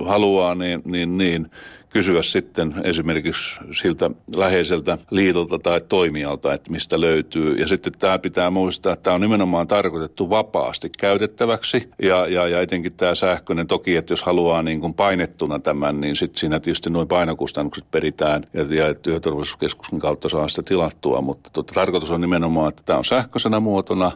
haluaa, 0.06 0.56
niin, 0.56 0.82
niin, 0.86 1.18
niin 1.18 1.51
kysyä 1.96 2.22
sitten 2.22 2.75
esimerkiksi 2.84 3.60
siltä 3.82 4.12
läheiseltä 4.36 4.98
liitolta 5.12 5.60
tai 5.60 5.82
toimijalta, 5.90 6.54
että 6.54 6.72
mistä 6.72 7.02
löytyy. 7.02 7.56
Ja 7.56 7.68
sitten 7.68 7.94
tämä 8.00 8.20
pitää 8.20 8.50
muistaa, 8.50 8.94
että 8.94 9.04
tämä 9.04 9.14
on 9.14 9.22
nimenomaan 9.22 9.68
tarkoitettu 9.68 10.30
vapaasti 10.30 10.90
käytettäväksi 10.90 11.90
ja, 12.02 12.28
ja, 12.28 12.48
ja 12.48 12.62
etenkin 12.62 12.94
tämä 12.94 13.16
sähköinen 13.16 13.68
toki, 13.68 13.96
että 13.96 14.14
jos 14.14 14.24
haluaa 14.24 14.62
niin 14.62 14.80
kuin 14.80 14.94
painettuna 14.94 15.60
tämän, 15.60 16.02
niin 16.02 16.16
sitten 16.16 16.40
siinä 16.40 16.60
tietysti 16.60 16.90
noin 16.90 17.08
painokustannukset 17.08 17.92
peritään 17.92 18.44
ja, 18.54 18.62
ja 18.75 18.94
työturvallisuuskeskuksen 18.94 20.00
kautta 20.00 20.30
saa 20.30 20.48
sitä 20.48 20.64
tilattua, 20.64 21.22
mutta 21.22 21.50
tuota, 21.54 21.74
tarkoitus 21.74 22.12
on 22.12 22.22
nimenomaan, 22.22 22.70
että 22.70 22.84
tämä 22.86 23.00
on 23.00 23.06
sähköisenä 23.06 23.60
muotona 23.60 24.12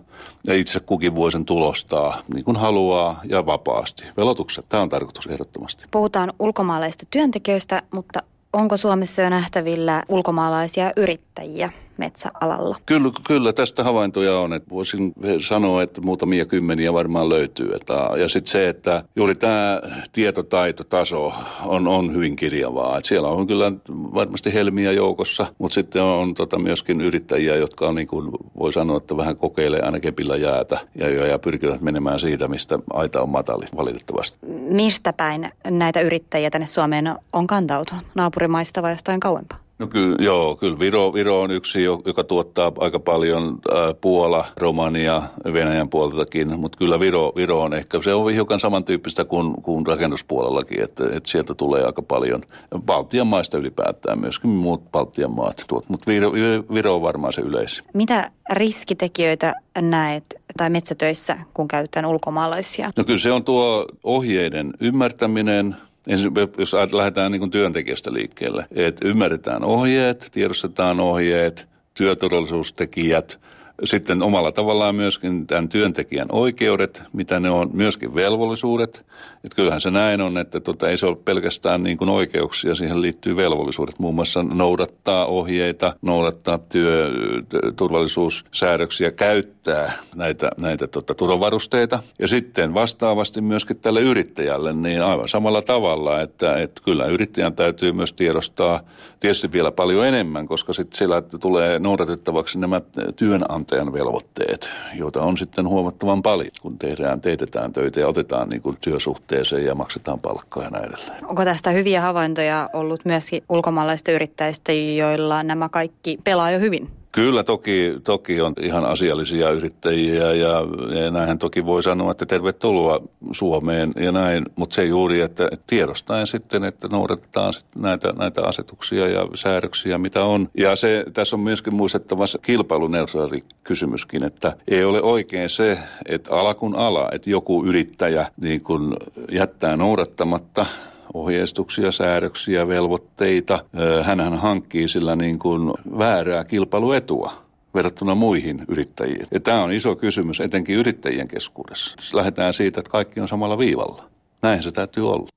ja 0.48 0.54
itse 0.54 0.80
kukin 0.80 1.16
voi 1.16 1.32
sen 1.32 1.46
tulostaa 1.46 2.22
niin 2.34 2.44
kuin 2.46 2.58
haluaa 2.58 3.22
ja 3.30 3.46
vapaasti. 3.46 4.04
Velotukset, 4.18 4.66
tämä 4.70 4.84
on 4.84 4.90
tarkoitus 4.90 5.28
ehdottomasti. 5.28 5.86
Puhutaan 5.92 6.34
ulkomaalaisista 6.40 7.06
työntekijöistä 7.10 7.69
yritystä, 7.70 7.82
mutta 7.92 8.24
onko 8.54 8.78
Suomessa 8.78 9.22
jo 9.22 9.30
nähtävillä 9.30 10.04
ulkomaalaisia 10.10 10.92
yrittäjiä? 10.98 11.70
Metsäalalla? 12.00 12.78
Kyllä, 12.86 13.12
kyllä 13.28 13.54
tästä 13.54 13.84
havaintoja 13.84 14.40
on. 14.40 14.54
Että 14.54 14.70
voisin 14.70 15.14
sanoa, 15.48 15.82
että 15.82 16.02
muutamia 16.02 16.46
kymmeniä 16.46 16.94
varmaan 16.94 17.30
löytyy. 17.30 17.72
Että, 17.76 17.94
ja 18.18 18.30
sitten 18.30 18.52
se, 18.52 18.70
että 18.70 19.04
juuri 19.16 19.36
tämä 19.36 19.82
tietotaitotaso 20.12 21.34
on, 21.66 21.88
on 21.88 22.14
hyvin 22.14 22.36
kirjavaa. 22.36 22.98
Että 22.98 23.08
siellä 23.08 23.28
on 23.28 23.48
kyllä 23.48 23.72
varmasti 23.90 24.54
helmiä 24.54 24.92
joukossa, 24.92 25.46
mutta 25.58 25.76
sitten 25.76 26.04
on, 26.04 26.20
on 26.20 26.36
tota 26.36 26.60
myöskin 26.60 27.02
yrittäjiä, 27.02 27.56
jotka 27.56 27.88
on 27.88 27.96
niin 27.96 28.08
kuin 28.08 28.32
voi 28.60 28.74
sanoa, 28.74 28.98
että 28.98 29.18
vähän 29.18 29.38
kokeilee 29.38 29.82
aina 29.82 30.00
kepillä 30.00 30.36
jäätä 30.36 30.80
ja, 30.96 31.28
ja 31.28 31.40
pyrkivät 31.40 31.82
menemään 31.82 32.20
siitä, 32.20 32.48
mistä 32.48 32.80
aita 32.94 33.22
on 33.22 33.30
matali 33.30 33.66
valitettavasti. 33.78 34.38
Mistä 34.70 35.14
päin 35.14 35.52
näitä 35.70 36.02
yrittäjiä 36.02 36.50
tänne 36.50 36.68
Suomeen 36.68 37.16
on 37.34 37.48
kantautunut? 37.48 38.04
Naapurimaista 38.16 38.82
vai 38.82 38.92
jostain 38.92 39.20
kauempaa? 39.20 39.69
No 39.80 39.88
kyllä, 39.88 40.16
joo, 40.20 40.56
kyllä 40.56 40.80
Viro, 40.80 41.14
Viro 41.14 41.42
on 41.42 41.52
yksi, 41.52 41.84
joka 41.84 42.24
tuottaa 42.24 42.72
aika 42.80 43.00
paljon 43.00 43.60
ää, 43.74 43.94
Puola, 44.02 44.46
Romania, 44.58 45.22
Venäjän 45.54 45.90
puoleltakin, 45.90 46.60
mutta 46.60 46.78
kyllä 46.78 47.00
Viro, 47.00 47.32
Viro 47.36 47.62
on 47.62 47.74
ehkä, 47.74 48.02
se 48.02 48.14
on 48.14 48.32
hiukan 48.32 48.60
samantyyppistä 48.60 49.26
kuin, 49.26 49.54
kuin 49.62 49.88
rakennuspuolellakin, 49.88 50.84
että, 50.84 51.04
että 51.04 51.30
sieltä 51.30 51.54
tulee 51.54 51.86
aika 51.86 52.02
paljon 52.02 52.42
Baltian 52.80 53.28
maista 53.28 53.58
ylipäätään, 53.58 54.20
myöskin 54.20 54.50
muut 54.50 54.92
Baltian 54.92 55.32
maat, 55.32 55.66
mutta 55.72 56.08
Viro, 56.08 56.32
Viro 56.74 56.96
on 56.96 57.02
varmaan 57.02 57.34
se 57.34 57.42
yleis. 57.42 57.84
Mitä 57.94 58.32
riskitekijöitä 58.54 59.54
näet 59.82 60.24
tai 60.58 60.70
metsätöissä, 60.70 61.38
kun 61.54 61.68
käytetään 61.68 62.06
ulkomaalaisia? 62.06 62.92
No 62.98 63.04
kyllä 63.04 63.20
se 63.20 63.32
on 63.32 63.44
tuo 63.44 63.86
ohjeiden 64.04 64.74
ymmärtäminen, 64.80 65.76
Ensin, 66.10 66.32
jos 66.58 66.74
lähdetään 66.94 67.32
niin 67.32 67.52
työntekijästä 67.52 68.14
liikkeelle, 68.14 68.66
että 68.72 69.08
ymmärretään 69.08 69.64
ohjeet, 69.64 70.30
tiedostetaan 70.32 71.00
ohjeet, 71.00 71.68
työturvallisuustekijät– 71.94 73.40
sitten 73.84 74.24
omalla 74.24 74.52
tavallaan 74.52 74.96
myöskin 74.96 75.48
tämän 75.48 75.70
työntekijän 75.70 76.28
oikeudet, 76.32 77.04
mitä 77.14 77.40
ne 77.40 77.50
on, 77.50 77.70
myöskin 77.74 78.16
velvollisuudet. 78.16 79.06
Että 79.44 79.56
kyllähän 79.56 79.82
se 79.82 79.92
näin 79.92 80.22
on, 80.22 80.38
että 80.38 80.60
tota, 80.60 80.90
ei 80.90 80.98
se 80.98 81.06
ole 81.06 81.18
pelkästään 81.26 81.84
niin 81.84 81.98
kuin 81.98 82.10
oikeuksia, 82.10 82.76
siihen 82.76 83.02
liittyy 83.02 83.36
velvollisuudet. 83.36 84.00
Muun 84.00 84.16
muassa 84.16 84.44
noudattaa 84.44 85.26
ohjeita, 85.26 85.96
noudattaa 86.02 86.58
työturvallisuussäädöksiä, 86.58 89.12
käyttää 89.12 89.94
näitä, 90.16 90.50
näitä 90.62 90.88
tota, 90.88 91.16
turvavarusteita. 91.16 92.00
Ja 92.20 92.28
sitten 92.28 92.74
vastaavasti 92.74 93.42
myöskin 93.42 93.78
tälle 93.78 94.02
yrittäjälle 94.02 94.74
niin 94.74 95.04
aivan 95.04 95.28
samalla 95.28 95.62
tavalla, 95.62 96.22
että, 96.22 96.58
että 96.58 96.82
kyllä 96.86 97.06
yrittäjän 97.06 97.54
täytyy 97.54 97.92
myös 97.92 98.14
tiedostaa 98.14 98.82
tietysti 99.20 99.52
vielä 99.52 99.72
paljon 99.72 100.06
enemmän, 100.06 100.48
koska 100.48 100.74
sitten 100.74 100.98
siellä 100.98 101.22
tulee 101.22 101.80
noudatettavaksi 101.80 102.60
nämä 102.60 102.82
työnantajat 103.16 103.69
työnantajan 103.70 103.94
velvoitteet, 103.94 104.70
joita 104.94 105.22
on 105.22 105.38
sitten 105.38 105.68
huomattavan 105.68 106.22
paljon, 106.22 106.52
kun 106.62 106.80
tehdään, 106.80 107.22
teetetään 107.22 107.74
töitä 107.74 108.00
ja 108.00 108.08
otetaan 108.08 108.50
niin 108.50 108.62
kuin 108.62 108.78
työsuhteeseen 108.82 109.66
ja 109.66 109.76
maksetaan 109.76 110.20
palkkaa 110.20 110.64
ja 110.64 110.70
näin 110.70 110.86
edelleen. 110.86 111.26
Onko 111.26 111.46
tästä 111.46 111.70
hyviä 111.70 112.02
havaintoja 112.02 112.70
ollut 112.74 113.06
myöskin 113.06 113.44
ulkomaalaisista 113.50 114.12
yrittäjistä, 114.12 114.72
joilla 114.74 115.44
nämä 115.44 115.70
kaikki 115.70 116.18
pelaa 116.24 116.52
jo 116.52 116.60
hyvin? 116.60 116.99
Kyllä 117.12 117.44
toki, 117.44 117.94
toki 118.04 118.42
on 118.42 118.54
ihan 118.62 118.86
asiallisia 118.86 119.50
yrittäjiä 119.50 120.34
ja, 120.34 120.64
ja 121.02 121.12
näinhän 121.12 121.40
toki 121.40 121.66
voi 121.66 121.84
sanoa, 121.84 122.12
että 122.12 122.26
tervetuloa 122.26 123.02
Suomeen 123.32 123.92
ja 123.96 124.12
näin, 124.12 124.46
mutta 124.56 124.74
se 124.74 124.86
juuri, 124.86 125.22
että 125.22 125.50
tiedostaen 125.68 126.28
sitten, 126.28 126.64
että 126.64 126.88
noudatetaan 126.88 127.54
sitten 127.54 127.82
näitä, 127.82 128.14
näitä 128.14 128.44
asetuksia 128.44 129.08
ja 129.08 129.28
säädöksiä, 129.36 129.98
mitä 129.98 130.24
on. 130.24 130.50
Ja 130.58 130.76
se, 130.76 131.06
tässä 131.14 131.36
on 131.36 131.40
myöskin 131.40 131.76
muistettava 131.76 132.26
kilpailuneutraali 132.42 133.44
kysymyskin, 133.64 134.24
että 134.24 134.56
ei 134.68 134.84
ole 134.84 135.02
oikein 135.02 135.50
se, 135.50 135.80
että 136.06 136.36
ala 136.36 136.54
kun 136.54 136.76
ala, 136.76 137.10
että 137.12 137.30
joku 137.30 137.66
yrittäjä 137.66 138.28
niin 138.42 138.62
kun 138.62 138.98
jättää 139.32 139.78
noudattamatta 139.78 140.66
ohjeistuksia, 141.14 141.92
säädöksiä, 141.92 142.68
velvoitteita. 142.68 143.66
Hänhän 144.04 144.34
hankkii 144.34 144.88
sillä 144.88 145.16
niin 145.16 145.40
kuin 145.40 145.74
väärää 145.98 146.44
kilpailuetua 146.44 147.34
verrattuna 147.74 148.16
muihin 148.16 148.66
yrittäjiin. 148.68 149.26
Ja 149.32 149.40
tämä 149.40 149.64
on 149.64 149.72
iso 149.72 149.96
kysymys 149.96 150.40
etenkin 150.40 150.76
yrittäjien 150.76 151.28
keskuudessa. 151.28 152.18
Lähdetään 152.18 152.54
siitä, 152.54 152.80
että 152.80 152.92
kaikki 152.92 153.20
on 153.20 153.28
samalla 153.28 153.58
viivalla. 153.58 154.04
Näin 154.42 154.64
se 154.64 154.72
täytyy 154.72 155.10
olla. 155.10 155.28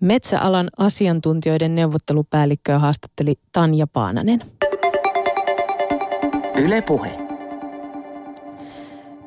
Metsäalan 0.00 0.70
asiantuntijoiden 0.78 1.74
neuvottelupäällikköä 1.74 2.78
haastatteli 2.78 3.34
Tanja 3.52 3.86
Paananen. 3.86 4.42
Yle 6.56 6.82
Puhe. 6.82 7.27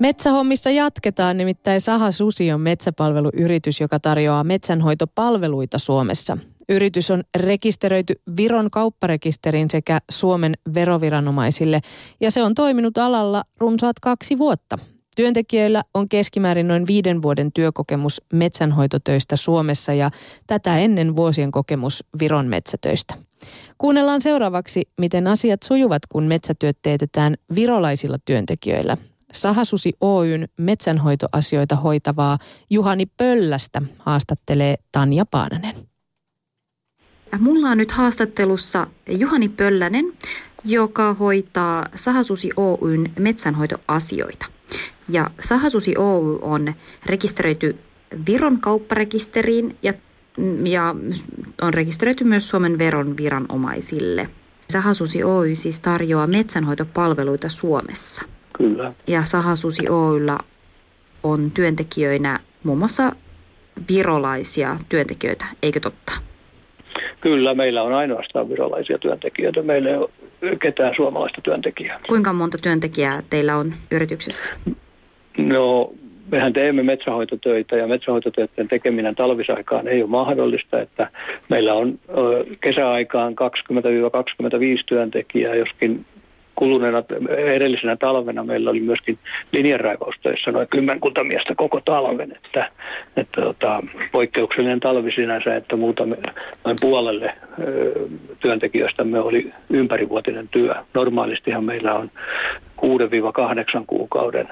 Metsähommissa 0.01 0.69
jatketaan, 0.69 1.37
nimittäin 1.37 1.81
Saha 1.81 2.11
Susi 2.11 2.51
on 2.51 2.61
metsäpalveluyritys, 2.61 3.81
joka 3.81 3.99
tarjoaa 3.99 4.43
metsänhoitopalveluita 4.43 5.77
Suomessa. 5.77 6.37
Yritys 6.69 7.11
on 7.11 7.23
rekisteröity 7.37 8.13
Viron 8.37 8.71
kaupparekisteriin 8.71 9.69
sekä 9.69 9.99
Suomen 10.11 10.53
veroviranomaisille 10.73 11.81
ja 12.21 12.31
se 12.31 12.43
on 12.43 12.55
toiminut 12.55 12.97
alalla 12.97 13.43
runsaat 13.57 13.99
kaksi 13.99 14.37
vuotta. 14.37 14.77
Työntekijöillä 15.15 15.83
on 15.93 16.09
keskimäärin 16.09 16.67
noin 16.67 16.87
viiden 16.87 17.21
vuoden 17.21 17.51
työkokemus 17.53 18.21
metsänhoitotöistä 18.33 19.35
Suomessa 19.35 19.93
ja 19.93 20.11
tätä 20.47 20.77
ennen 20.77 21.15
vuosien 21.15 21.51
kokemus 21.51 22.03
Viron 22.19 22.47
metsätöistä. 22.47 23.13
Kuunnellaan 23.77 24.21
seuraavaksi, 24.21 24.81
miten 24.99 25.27
asiat 25.27 25.63
sujuvat, 25.63 26.01
kun 26.09 26.23
metsätyöt 26.23 26.77
teetetään 26.81 27.35
virolaisilla 27.55 28.17
työntekijöillä. 28.25 28.97
Sahasusi 29.31 29.93
Oyn 30.01 30.47
metsänhoitoasioita 30.57 31.75
hoitavaa 31.75 32.37
Juhani 32.69 33.05
Pöllästä 33.05 33.81
haastattelee 33.99 34.75
Tanja 34.91 35.25
Paananen. 35.25 35.75
Mulla 37.39 37.67
on 37.67 37.77
nyt 37.77 37.91
haastattelussa 37.91 38.87
Juhani 39.09 39.49
Pöllänen, 39.49 40.13
joka 40.65 41.13
hoitaa 41.13 41.85
Sahasusi 41.95 42.49
Oyn 42.57 43.11
metsänhoitoasioita. 43.19 44.45
Ja 45.09 45.31
Sahasusi 45.41 45.97
Oy 45.97 46.39
on 46.41 46.73
rekisteröity 47.05 47.79
Viron 48.27 48.59
kaupparekisteriin 48.59 49.77
ja, 49.83 49.93
ja 50.63 50.95
on 51.61 51.73
rekisteröity 51.73 52.23
myös 52.23 52.49
Suomen 52.49 52.79
veron 52.79 53.17
viranomaisille. 53.17 54.29
Sahasusi 54.71 55.23
Oy 55.23 55.55
siis 55.55 55.79
tarjoaa 55.79 56.27
metsänhoitopalveluita 56.27 57.49
Suomessa. 57.49 58.21
Kyllä. 58.61 58.93
Ja 59.07 59.23
Sahasusi 59.23 59.89
Oyllä 59.89 60.37
on 61.23 61.51
työntekijöinä 61.51 62.39
muun 62.63 62.77
muassa 62.77 63.11
virolaisia 63.89 64.75
työntekijöitä, 64.89 65.45
eikö 65.63 65.79
totta? 65.79 66.11
Kyllä, 67.21 67.53
meillä 67.53 67.83
on 67.83 67.93
ainoastaan 67.93 68.49
virolaisia 68.49 68.97
työntekijöitä. 68.97 69.61
Meillä 69.61 69.89
ei 69.89 69.95
ole 69.95 70.09
ketään 70.61 70.95
suomalaista 70.95 71.41
työntekijää. 71.41 71.99
Kuinka 72.07 72.33
monta 72.33 72.57
työntekijää 72.57 73.23
teillä 73.29 73.55
on 73.55 73.73
yrityksessä? 73.91 74.49
No, 75.37 75.93
mehän 76.31 76.53
teemme 76.53 76.83
metsähoitotöitä 76.83 77.75
ja 77.75 77.87
metsähoitotöiden 77.87 78.67
tekeminen 78.67 79.15
talvisaikaan 79.15 79.87
ei 79.87 80.01
ole 80.01 80.09
mahdollista, 80.09 80.81
että 80.81 81.09
meillä 81.49 81.73
on 81.73 81.99
kesäaikaan 82.61 83.33
20-25 83.33 83.35
työntekijää, 84.85 85.55
joskin 85.55 86.05
kuluneena 86.55 87.03
edellisenä 87.29 87.95
talvena 87.95 88.43
meillä 88.43 88.69
oli 88.69 88.79
myöskin 88.79 89.19
linjanraivaustöissä 89.51 90.51
noin 90.51 90.67
kymmenkunta 90.67 91.23
miestä 91.23 91.55
koko 91.55 91.81
talven, 91.85 92.31
että, 92.31 92.71
että 93.17 93.41
tota, 93.41 93.83
poikkeuksellinen 94.11 94.79
talvi 94.79 95.11
sinänsä, 95.11 95.55
että 95.55 95.75
muutamme 95.75 96.17
noin 96.65 96.77
puolelle 96.81 97.33
ö, 97.59 97.91
työntekijöistämme 98.39 99.19
oli 99.19 99.53
ympärivuotinen 99.69 100.47
työ. 100.47 100.75
Normaalistihan 100.93 101.63
meillä 101.63 101.93
on 101.93 102.11
6-8 102.81 103.83
kuukauden 103.87 104.47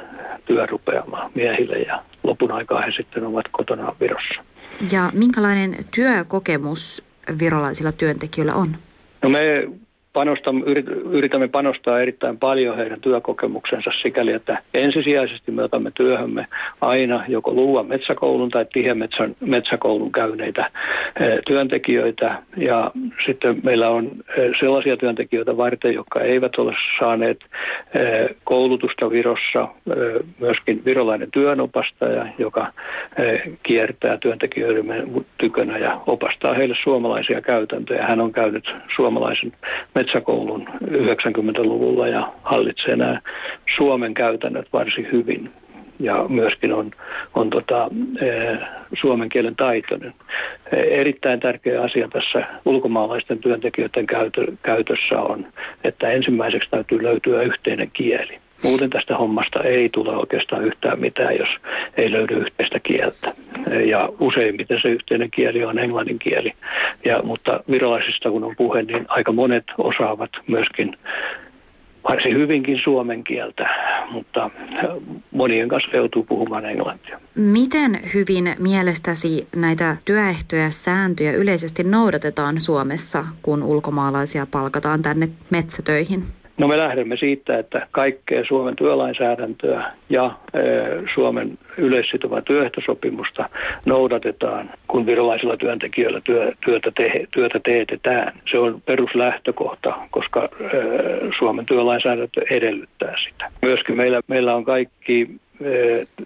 työrupeama 0.46 1.32
miehille 1.36 1.78
ja 1.78 2.04
lopun 2.24 2.52
aikaa 2.52 2.82
he 2.82 2.92
sitten 2.92 3.26
ovat 3.26 3.46
kotona 3.52 3.96
Virossa. 4.00 4.44
Ja 4.92 5.12
minkälainen 5.14 5.76
työkokemus 5.96 7.04
virolaisilla 7.40 7.92
työntekijöillä 7.92 8.54
on? 8.54 8.76
No 9.22 9.30
me 9.30 9.68
panostamme, 10.14 10.66
yritämme 11.12 11.48
panostaa 11.48 12.00
erittäin 12.00 12.38
paljon 12.38 12.78
heidän 12.78 13.02
työkokemuksensa 13.02 13.92
sikäli, 14.02 14.32
että 14.34 14.58
ensisijaisesti 14.74 15.52
me 15.52 15.64
otamme 15.64 15.92
työhömme 15.96 16.48
aina 16.82 17.24
joko 17.28 17.54
luuvan 17.54 17.88
metsäkoulun 17.88 18.50
tai 18.50 18.66
tiemetsän 18.74 19.36
metsäkoulun 19.40 20.12
käyneitä 20.12 20.72
eh, 21.20 21.40
työntekijöitä. 21.48 22.44
Ja 22.58 22.92
sitten 23.26 23.60
meillä 23.64 23.90
on 23.90 24.12
eh, 24.38 24.52
sellaisia 24.60 24.98
työntekijöitä 24.98 25.58
varten, 25.58 25.94
jotka 25.94 26.22
eivät 26.22 26.56
ole 26.56 26.74
saaneet 27.00 27.40
eh, 27.94 28.36
koulutusta 28.44 29.10
Virossa, 29.10 29.68
myöskin 30.40 30.82
virolainen 30.86 31.32
työnopastaja, 31.32 32.26
joka 32.38 32.74
kiertää 33.64 34.18
työntekijöiden 34.18 35.12
tykönä 35.38 35.78
ja 35.78 36.02
opastaa 36.08 36.54
heille 36.54 36.76
suomalaisia 36.84 37.42
käytäntöjä. 37.42 38.06
Hän 38.06 38.22
on 38.22 38.32
käynyt 38.32 38.72
suomalaisen 38.96 39.52
metsäkoulun 40.00 40.68
90-luvulla 40.84 42.08
ja 42.08 42.34
hallitsee 42.44 42.96
nämä 42.96 43.22
Suomen 43.76 44.14
käytännöt 44.14 44.68
varsin 44.74 45.08
hyvin. 45.12 45.50
Ja 46.00 46.26
myöskin 46.30 46.74
on, 46.74 46.92
on 47.34 47.50
tota, 47.50 47.90
e, 48.22 48.58
suomen 49.02 49.30
kielen 49.30 49.56
taitoinen. 49.56 50.14
E, 50.72 50.78
erittäin 50.80 51.40
tärkeä 51.40 51.82
asia 51.82 52.08
tässä 52.08 52.48
ulkomaalaisten 52.66 53.40
työntekijöiden 53.40 54.08
käytö, 54.08 54.46
käytössä 54.64 55.22
on, 55.22 55.48
että 55.84 56.12
ensimmäiseksi 56.12 56.70
täytyy 56.70 57.04
löytyä 57.04 57.42
yhteinen 57.42 57.92
kieli. 57.94 58.40
Muuten 58.64 58.90
tästä 58.90 59.18
hommasta 59.18 59.64
ei 59.64 59.90
tule 59.90 60.18
oikeastaan 60.18 60.66
yhtään 60.66 61.00
mitään, 61.00 61.38
jos 61.38 61.50
ei 61.98 62.12
löydy 62.12 62.34
yhteistä 62.34 62.80
kieltä. 62.80 63.34
Ja 63.86 64.10
useimmiten 64.20 64.82
se 64.82 64.90
yhteinen 64.90 65.32
kieli 65.32 65.64
on 65.64 65.80
englannin 65.80 66.20
kieli. 66.20 66.54
Ja, 67.06 67.22
mutta 67.24 67.64
virolaisista 67.72 68.32
kun 68.32 68.44
on 68.44 68.56
puhe, 68.56 68.84
niin 68.84 69.06
aika 69.08 69.32
monet 69.32 69.66
osaavat 69.78 70.32
myöskin 70.48 70.98
varsin 72.10 72.38
hyvinkin 72.38 72.80
suomen 72.84 73.24
kieltä, 73.24 73.70
mutta 74.12 74.50
monien 75.32 75.70
kanssa 75.70 75.96
joutuu 75.96 76.24
puhumaan 76.24 76.66
englantia. 76.66 77.20
Miten 77.36 78.00
hyvin 78.14 78.56
mielestäsi 78.60 79.48
näitä 79.56 79.98
työehtoja 80.06 80.62
ja 80.62 80.72
sääntöjä 80.72 81.32
yleisesti 81.32 81.84
noudatetaan 81.84 82.60
Suomessa, 82.60 83.26
kun 83.42 83.64
ulkomaalaisia 83.64 84.48
palkataan 84.52 85.02
tänne 85.02 85.30
metsätöihin? 85.50 86.24
No 86.60 86.68
me 86.68 86.78
lähdemme 86.78 87.18
siitä, 87.18 87.60
että 87.60 87.88
kaikkea 87.92 88.46
Suomen 88.46 88.76
työlainsäädäntöä 88.76 89.92
ja 90.10 90.32
Suomen 91.14 91.58
yleissitovaa 91.78 92.42
työehtosopimusta 92.42 93.50
noudatetaan, 93.86 94.70
kun 94.88 95.06
virolaisilla 95.06 95.58
työntekijöillä 95.58 96.22
työ, 96.24 96.52
työtä, 96.66 96.92
te, 96.96 97.12
työtä 97.32 97.60
teetetään. 97.60 98.34
Se 98.52 98.58
on 98.58 98.82
peruslähtökohta, 98.86 99.94
koska 100.12 100.50
Suomen 101.38 101.66
työlainsäädäntö 101.66 102.42
edellyttää 102.50 103.16
sitä. 103.30 103.52
Myöskin 103.62 103.98
meillä, 103.98 104.22
meillä 104.28 104.56
on 104.56 104.66
kaikki 104.66 105.30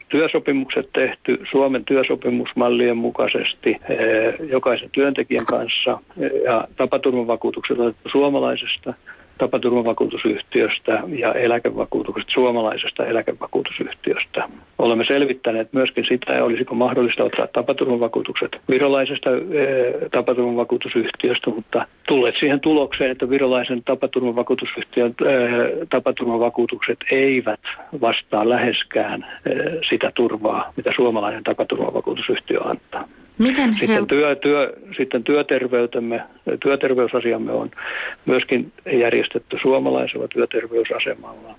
työsopimukset 0.10 0.90
tehty 0.94 1.40
Suomen 1.52 1.86
työsopimusmallien 1.86 2.98
mukaisesti 2.98 3.78
jokaisen 4.50 4.90
työntekijän 4.92 5.46
kanssa 5.46 6.00
ja 6.46 6.68
tapaturmavakuutukset 6.76 7.80
otettu 7.80 8.10
suomalaisesta 8.10 8.94
tapaturmavakuutusyhtiöstä 9.38 11.04
ja 11.08 11.34
eläkevakuutukset 11.34 12.30
suomalaisesta 12.30 13.06
eläkevakuutusyhtiöstä. 13.06 14.50
Olemme 14.78 15.06
selvittäneet 15.06 15.74
myöskin 15.74 16.06
sitä, 16.06 16.44
olisiko 16.44 16.76
mahdollista 16.76 17.24
ottaa 17.24 17.48
tapaturmavakuutukset 17.48 18.58
virolaisesta 18.70 19.30
e, 19.30 19.40
tapaturmavakuutusyhtiöstä, 20.12 21.50
mutta 21.50 21.86
tulleet 22.08 22.36
siihen 22.40 22.60
tulokseen, 22.60 23.12
että 23.12 23.30
virolaisen 23.30 23.84
tapaturmavakuutusyhtiön 23.84 25.16
e, 25.22 25.26
tapaturmavakuutukset 25.90 26.98
eivät 27.12 27.60
vastaa 28.02 28.50
läheskään 28.50 29.26
e, 29.46 29.50
sitä 29.90 30.12
turvaa, 30.16 30.74
mitä 30.78 30.92
suomalainen 30.96 31.44
tapaturmavakuutusyhtiö 31.44 32.60
antaa. 32.62 33.08
Miten 33.38 33.74
sitten, 33.74 34.00
he... 34.00 34.06
työ, 34.06 34.36
työ, 34.36 34.74
sitten 34.98 35.24
työterveytemme, 35.24 36.22
työterveysasiamme 36.60 37.52
on 37.52 37.72
myöskin 38.26 38.72
järjestetty 38.92 39.58
suomalaisella 39.62 40.28
työterveysasemalla. 40.28 41.56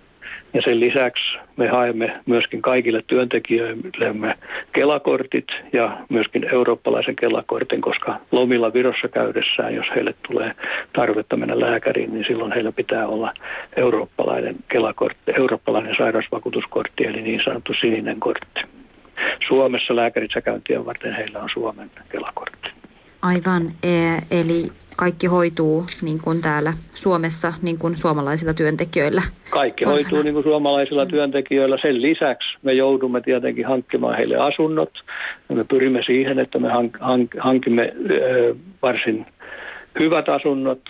Ja 0.54 0.62
sen 0.62 0.80
lisäksi 0.80 1.38
me 1.56 1.68
haemme 1.68 2.20
myöskin 2.26 2.62
kaikille 2.62 3.02
työntekijöillemme 3.06 4.34
kelakortit 4.72 5.46
ja 5.72 5.98
myöskin 6.08 6.44
eurooppalaisen 6.52 7.16
kelakortin, 7.16 7.80
koska 7.80 8.20
lomilla 8.32 8.72
Virossa 8.72 9.08
käydessään, 9.08 9.74
jos 9.74 9.86
heille 9.94 10.14
tulee 10.28 10.54
tarvetta 10.92 11.36
mennä 11.36 11.60
lääkäriin, 11.60 12.12
niin 12.12 12.24
silloin 12.24 12.52
heillä 12.52 12.72
pitää 12.72 13.06
olla 13.06 13.34
eurooppalainen 13.76 14.56
kelakortti, 14.68 15.32
eurooppalainen 15.38 15.96
sairausvakuutuskortti, 15.96 17.04
eli 17.04 17.22
niin 17.22 17.40
sanottu 17.44 17.74
sininen 17.80 18.20
kortti. 18.20 18.73
Suomessa 19.48 19.96
lääkäritssä 19.96 20.40
käyntiä 20.40 20.84
varten 20.84 21.14
heillä 21.14 21.38
on 21.42 21.48
Suomen 21.52 21.90
kelakortti. 22.08 22.70
Aivan, 23.22 23.72
e, 23.82 24.38
eli 24.40 24.72
kaikki 24.96 25.26
hoituu 25.26 25.86
niin 26.02 26.18
kuin 26.20 26.40
täällä 26.40 26.72
Suomessa 26.94 27.52
niin 27.62 27.78
kuin 27.78 27.96
suomalaisilla 27.96 28.54
työntekijöillä? 28.54 29.22
Kaikki 29.50 29.84
kansana. 29.84 30.02
hoituu 30.02 30.22
niin 30.22 30.34
kuin 30.34 30.44
suomalaisilla 30.44 31.04
mm. 31.04 31.10
työntekijöillä. 31.10 31.78
Sen 31.82 32.02
lisäksi 32.02 32.48
me 32.62 32.72
joudumme 32.72 33.20
tietenkin 33.20 33.66
hankkimaan 33.66 34.16
heille 34.16 34.36
asunnot. 34.36 34.92
Me 35.48 35.64
pyrimme 35.64 36.00
siihen, 36.06 36.38
että 36.38 36.58
me 36.58 36.68
hankimme 37.38 37.92
varsin 38.82 39.26
hyvät 40.00 40.28
asunnot, 40.28 40.80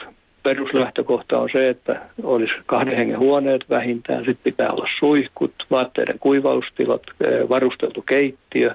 peruslähtökohta 0.45 1.39
on 1.39 1.49
se, 1.53 1.69
että 1.69 2.01
olisi 2.23 2.55
kahden 2.67 2.97
hengen 2.97 3.19
huoneet 3.19 3.65
vähintään, 3.71 4.25
sitten 4.25 4.53
pitää 4.53 4.71
olla 4.71 4.89
suihkut, 4.99 5.55
vaatteiden 5.71 6.19
kuivaustilot, 6.19 7.03
varusteltu 7.49 8.03
keittiö 8.03 8.75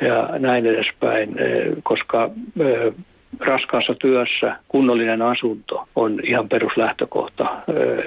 ja 0.00 0.28
näin 0.38 0.66
edespäin, 0.66 1.36
koska 1.82 2.30
raskaassa 3.40 3.94
työssä 3.94 4.56
kunnollinen 4.68 5.22
asunto 5.22 5.88
on 5.96 6.20
ihan 6.22 6.48
peruslähtökohta, 6.48 7.62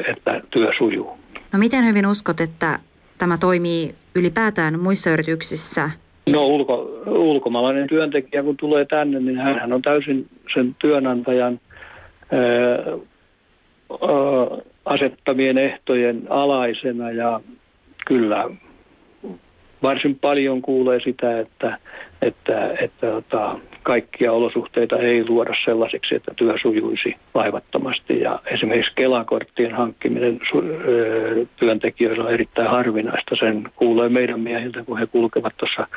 että 0.08 0.42
työ 0.52 0.72
sujuu. 0.78 1.18
No 1.54 1.60
miten 1.60 1.86
hyvin 1.86 2.06
uskot, 2.08 2.40
että 2.42 2.80
tämä 3.18 3.38
toimii 3.38 3.96
ylipäätään 4.16 4.80
muissa 4.80 5.10
yrityksissä? 5.10 5.90
No 6.30 6.46
ulko, 6.46 7.04
ulkomaalainen 7.08 7.88
työntekijä 7.88 8.44
kun 8.44 8.58
tulee 8.58 8.86
tänne, 8.86 9.20
niin 9.20 9.38
hän 9.38 9.74
on 9.74 9.82
täysin 9.82 10.28
sen 10.54 10.76
työnantajan 10.80 11.60
asettamien 14.86 15.58
ehtojen 15.58 16.22
alaisena 16.30 17.12
ja 17.12 17.42
kyllä 18.06 18.50
varsin 19.84 20.20
paljon 20.20 20.62
kuulee 20.62 21.00
sitä, 21.04 21.40
että, 21.40 21.78
että, 22.22 22.72
että, 22.80 23.18
että 23.18 23.56
kaikkia 23.84 24.32
olosuhteita 24.32 24.98
ei 24.98 25.26
luoda 25.30 25.54
sellaisiksi, 25.66 26.16
että 26.16 26.32
työ 26.36 26.54
sujuisi 26.62 27.16
vaivattomasti. 27.34 28.20
Ja 28.20 28.40
esimerkiksi 28.46 28.92
Kelakorttien 28.96 29.72
hankkiminen 29.72 30.40
työntekijöillä 31.56 32.24
on 32.24 32.34
erittäin 32.34 32.70
harvinaista. 32.70 33.36
Sen 33.36 33.64
kuulee 33.76 34.10
meidän 34.10 34.40
miehiltä, 34.40 34.84
kun 34.84 35.00
he 35.00 35.08
kulkevat 35.08 35.54
tuossa 35.58 35.88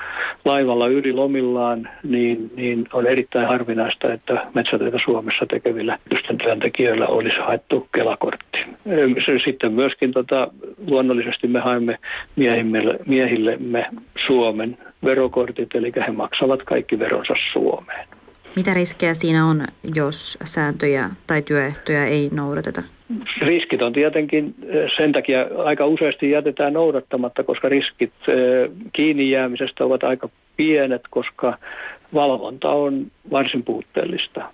laivalla 0.45 0.89
yli 0.89 1.13
lomillaan, 1.13 1.89
niin, 2.03 2.51
niin 2.57 2.89
on 2.93 3.07
erittäin 3.07 3.49
harvinaista, 3.49 4.13
että 4.13 4.47
metsätöitä 4.55 4.99
Suomessa 5.05 5.47
tekevillä 5.47 5.99
työntekijöillä 6.43 7.07
olisi 7.07 7.39
haettu 7.39 7.89
Kelakortti. 7.95 8.59
Sitten 9.45 9.73
myöskin 9.73 10.13
tota, 10.13 10.49
luonnollisesti 10.87 11.47
me 11.47 11.61
haemme 11.61 11.99
miehille, 12.37 12.99
miehillemme 13.07 13.87
Suomen 14.27 14.79
verokortit, 15.05 15.75
eli 15.75 15.93
he 16.07 16.13
maksavat 16.13 16.63
kaikki 16.63 16.99
veronsa 16.99 17.35
Suomeen. 17.53 18.09
Mitä 18.57 18.75
riskejä 18.75 19.15
siinä 19.15 19.47
on, 19.47 19.65
jos 19.95 20.39
sääntöjä 20.45 21.11
tai 21.27 21.43
työehtoja 21.43 22.07
ei 22.07 22.29
noudateta? 22.33 22.83
Riskit 23.41 23.83
on 23.83 23.93
tietenkin 23.93 24.55
sen 24.97 25.13
takia 25.13 25.47
aika 25.65 25.87
useasti 25.87 26.31
jätetään 26.31 26.73
noudattamatta, 26.73 27.43
koska 27.43 27.69
riskit 27.69 28.13
kiinni 28.93 29.31
jäämisestä 29.31 29.85
ovat 29.85 30.05
aika 30.05 30.29
pienet, 30.57 31.03
koska 31.11 31.59
valvonta 32.15 32.71
on 32.71 33.07
varsin 33.31 33.63
puutteellista. 33.63 34.45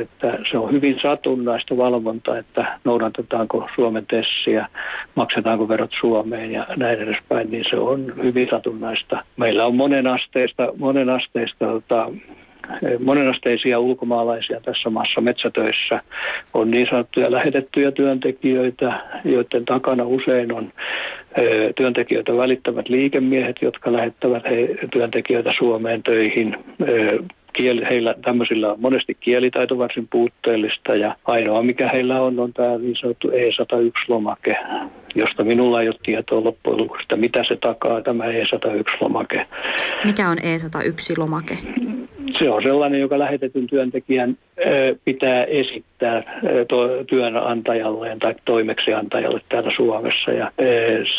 Että 0.00 0.38
se 0.50 0.58
on 0.58 0.72
hyvin 0.72 0.98
satunnaista 1.02 1.76
valvontaa, 1.76 2.38
että 2.38 2.78
noudatetaanko 2.84 3.68
Suomen 3.74 4.06
tessiä, 4.06 4.68
maksetaanko 5.14 5.68
verot 5.68 5.90
Suomeen 6.00 6.52
ja 6.52 6.66
näin 6.76 6.98
edespäin, 6.98 7.50
niin 7.50 7.64
se 7.70 7.76
on 7.76 8.12
hyvin 8.22 8.48
satunnaista. 8.50 9.24
Meillä 9.36 9.66
on 9.66 9.76
monenasteista, 9.76 10.72
monenasteista 10.78 11.66
tota, 11.66 12.10
monenasteisia 13.04 13.78
ulkomaalaisia 13.78 14.60
tässä 14.60 14.90
maassa 14.90 15.20
metsätöissä. 15.20 16.00
On 16.54 16.70
niin 16.70 16.86
sanottuja 16.90 17.32
lähetettyjä 17.32 17.90
työntekijöitä, 17.90 19.00
joiden 19.24 19.64
takana 19.64 20.04
usein 20.04 20.52
on 20.52 20.72
työntekijöitä 21.76 22.36
välittävät 22.36 22.88
liikemiehet, 22.88 23.56
jotka 23.62 23.92
lähettävät 23.92 24.44
he, 24.44 24.68
työntekijöitä 24.92 25.52
Suomeen 25.58 26.02
töihin. 26.02 26.56
Kieli, 27.52 27.82
heillä 27.90 28.14
tämmöisillä 28.24 28.72
on 28.72 28.80
monesti 28.80 29.16
kielitaito 29.20 29.78
varsin 29.78 30.08
puutteellista 30.08 30.94
ja 30.94 31.16
ainoa 31.24 31.62
mikä 31.62 31.88
heillä 31.88 32.22
on 32.22 32.40
on 32.40 32.52
tämä 32.52 32.78
niin 32.78 32.96
sanottu 32.96 33.28
E101-lomake, 33.28 34.56
josta 35.14 35.44
minulla 35.44 35.82
ei 35.82 35.88
ole 35.88 35.96
tietoa 36.02 36.44
loppujen 36.44 36.80
lopuksi, 36.80 37.06
mitä 37.16 37.44
se 37.48 37.56
takaa 37.56 38.02
tämä 38.02 38.24
E101-lomake. 38.24 39.46
Mikä 40.04 40.28
on 40.28 40.36
E101-lomake? 40.38 41.58
Se 42.38 42.50
on 42.50 42.62
sellainen, 42.62 43.00
joka 43.00 43.18
lähetetyn 43.18 43.66
työntekijän 43.66 44.36
pitää 45.04 45.44
esittää 45.44 46.40
työnantajalleen 47.08 48.18
tai 48.18 48.34
toimeksiantajalle 48.44 49.40
täällä 49.48 49.70
Suomessa. 49.76 50.30
Ja 50.30 50.52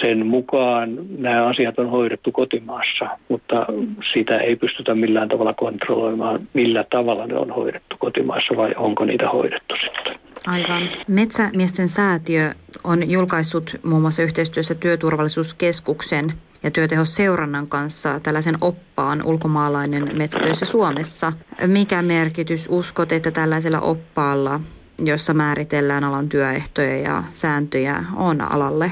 sen 0.02 0.26
mukaan 0.26 0.98
nämä 1.18 1.48
asiat 1.48 1.80
on 1.80 1.90
hoidettu 1.90 2.32
kotimaassa, 2.32 3.06
mutta 3.30 3.66
sitä 4.14 4.38
ei 4.38 4.56
pystytä 4.56 4.96
millään 4.96 5.30
tavalla 5.30 5.54
kontrolloimaan, 5.54 6.48
millä 6.54 6.86
tavalla 6.90 7.28
ne 7.28 7.36
on 7.38 7.52
hoidettu 7.52 7.96
kotimaassa 8.00 8.58
vai 8.58 8.74
onko 8.78 9.06
niitä 9.06 9.30
hoidettu 9.30 9.76
sitten. 9.76 10.16
Aivan. 10.48 10.90
Metsämiesten 11.08 11.90
säätiö 11.90 12.52
on 12.84 13.12
julkaissut 13.12 13.76
muun 13.84 14.02
muassa 14.02 14.24
yhteistyössä 14.24 14.76
Työturvallisuuskeskuksen 14.76 16.34
ja 16.64 16.72
työtehosseurannan 16.72 17.68
kanssa 17.68 18.20
tällaisen 18.20 18.56
oppaan 18.62 19.24
ulkomaalainen 19.26 20.18
metsätöissä 20.18 20.66
Suomessa. 20.66 21.34
Mikä 21.68 22.02
merkitys 22.02 22.68
uskot, 22.72 23.12
että 23.12 23.32
tällaisella 23.32 23.80
oppaalla, 23.80 24.60
jossa 25.06 25.34
määritellään 25.34 26.04
alan 26.04 26.30
työehtoja 26.30 26.98
ja 26.98 27.24
sääntöjä, 27.30 28.04
on 28.16 28.54
alalle? 28.54 28.92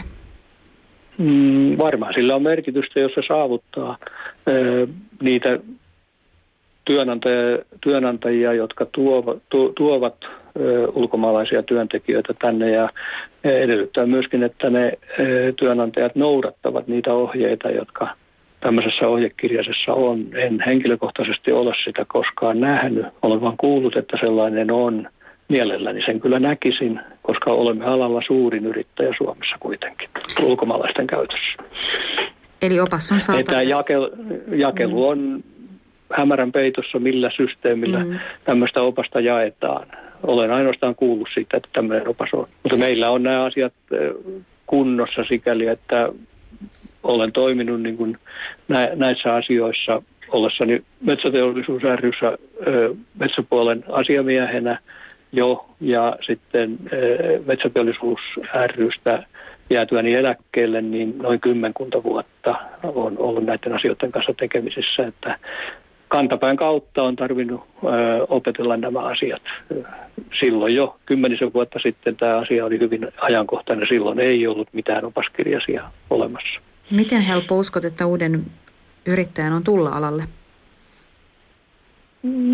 Mm, 1.17 1.77
varmaan 1.77 2.13
sillä 2.13 2.35
on 2.35 2.43
merkitystä, 2.43 2.99
jos 2.99 3.11
se 3.15 3.21
saavuttaa 3.27 3.97
ö, 4.47 4.87
niitä 5.21 5.59
työnantajia, 6.85 7.57
työnantajia 7.81 8.53
jotka 8.53 8.85
tuovat, 8.85 9.37
tu, 9.49 9.73
tuovat 9.77 10.15
ulkomaalaisia 10.93 11.63
työntekijöitä 11.63 12.33
tänne 12.41 12.71
ja 12.71 12.89
edellyttää 13.43 14.05
myöskin, 14.05 14.43
että 14.43 14.69
ne 14.69 14.93
työnantajat 15.55 16.15
noudattavat 16.15 16.87
niitä 16.87 17.13
ohjeita, 17.13 17.69
jotka 17.69 18.07
tämmöisessä 18.59 19.07
ohjekirjaisessa 19.07 19.93
on. 19.93 20.25
En 20.33 20.63
henkilökohtaisesti 20.65 21.51
ole 21.51 21.73
sitä 21.85 22.05
koskaan 22.07 22.59
nähnyt. 22.59 23.05
Olen 23.21 23.41
vain 23.41 23.57
kuullut, 23.57 23.95
että 23.95 24.17
sellainen 24.19 24.71
on. 24.71 25.07
Mielelläni 25.49 26.01
sen 26.01 26.19
kyllä 26.19 26.39
näkisin, 26.39 26.99
koska 27.21 27.51
olemme 27.51 27.85
alalla 27.85 28.21
suurin 28.27 28.65
yrittäjä 28.65 29.13
Suomessa 29.17 29.55
kuitenkin 29.59 30.09
ulkomaalaisten 30.43 31.07
käytössä. 31.07 31.63
Eli 32.61 32.79
opas 32.79 33.11
on 33.11 33.19
saatavissa. 33.19 33.61
Että 33.61 33.69
jakelu, 33.69 34.09
jakelu 34.55 35.07
on 35.07 35.43
hämärän 36.13 36.51
peitossa, 36.51 36.99
millä 36.99 37.31
systeemillä 37.37 37.99
mm. 37.99 38.19
tämmöistä 38.43 38.81
opasta 38.81 39.19
jaetaan 39.19 39.87
olen 40.27 40.51
ainoastaan 40.51 40.95
kuullut 40.95 41.29
siitä, 41.33 41.57
että 41.57 41.69
tämmöinen 41.73 42.07
opas 42.07 42.29
on. 42.33 42.47
Mutta 42.63 42.77
meillä 42.77 43.09
on 43.09 43.23
nämä 43.23 43.43
asiat 43.43 43.73
kunnossa 44.67 45.23
sikäli, 45.23 45.67
että 45.67 46.09
olen 47.03 47.31
toiminut 47.31 47.81
niin 47.81 47.97
kuin 47.97 48.17
näissä 48.95 49.35
asioissa 49.35 50.01
ollessani 50.29 50.83
metsäteollisuus 51.01 51.83
ryssä 51.83 52.37
metsäpuolen 53.19 53.83
asiamiehenä 53.91 54.79
jo 55.31 55.65
ja 55.81 56.15
sitten 56.21 56.77
metsäteollisuus 57.45 58.19
rystä 58.75 59.23
jäätyäni 59.69 60.13
eläkkeelle, 60.13 60.81
niin 60.81 61.17
noin 61.17 61.39
kymmenkunta 61.39 62.03
vuotta 62.03 62.55
on 62.83 63.17
ollut 63.17 63.45
näiden 63.45 63.73
asioiden 63.73 64.11
kanssa 64.11 64.33
tekemisissä, 64.33 65.07
että 65.07 65.39
kantapään 66.07 66.55
kautta 66.55 67.03
on 67.03 67.15
tarvinnut 67.15 67.61
ö, 67.61 67.87
opetella 68.29 68.77
nämä 68.77 68.99
asiat. 68.99 69.41
Silloin 70.39 70.75
jo 70.75 70.97
kymmenisen 71.05 71.53
vuotta 71.53 71.79
sitten 71.79 72.15
tämä 72.15 72.37
asia 72.37 72.65
oli 72.65 72.79
hyvin 72.79 73.07
ajankohtainen. 73.17 73.87
Silloin 73.87 74.19
ei 74.19 74.47
ollut 74.47 74.67
mitään 74.73 75.05
opaskirjasia 75.05 75.83
olemassa. 76.09 76.59
Miten 76.91 77.21
helppo 77.21 77.57
uskot, 77.57 77.85
että 77.85 78.05
uuden 78.05 78.45
yrittäjän 79.05 79.53
on 79.53 79.63
tulla 79.63 79.89
alalle? 79.89 80.23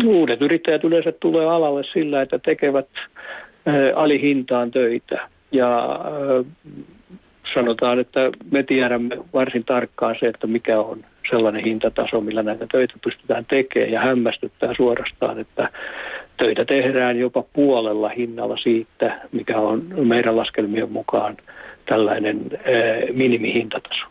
Uudet 0.04 0.42
yrittäjät 0.42 0.84
yleensä 0.84 1.12
tulee 1.12 1.46
alalle 1.46 1.82
sillä, 1.92 2.22
että 2.22 2.38
tekevät 2.38 2.88
ö, 3.68 3.92
alihintaan 3.96 4.70
töitä. 4.70 5.28
Ja 5.52 6.00
ö, 6.28 6.44
sanotaan, 7.54 8.00
että 8.00 8.30
me 8.50 8.62
tiedämme 8.62 9.18
varsin 9.34 9.64
tarkkaan 9.64 10.16
se, 10.20 10.26
että 10.26 10.46
mikä 10.46 10.80
on 10.80 11.04
sellainen 11.32 11.64
hintataso, 11.64 12.20
millä 12.20 12.42
näitä 12.42 12.66
töitä 12.72 12.94
pystytään 13.04 13.46
tekemään 13.46 13.92
ja 13.92 14.00
hämmästyttää 14.00 14.74
suorastaan, 14.76 15.40
että 15.40 15.68
töitä 16.36 16.64
tehdään 16.64 17.18
jopa 17.18 17.44
puolella 17.52 18.08
hinnalla 18.08 18.56
siitä, 18.56 19.20
mikä 19.32 19.58
on 19.58 19.84
meidän 20.08 20.36
laskelmien 20.36 20.92
mukaan 20.92 21.36
tällainen 21.86 22.40
ää, 22.52 23.12
minimihintataso. 23.12 24.04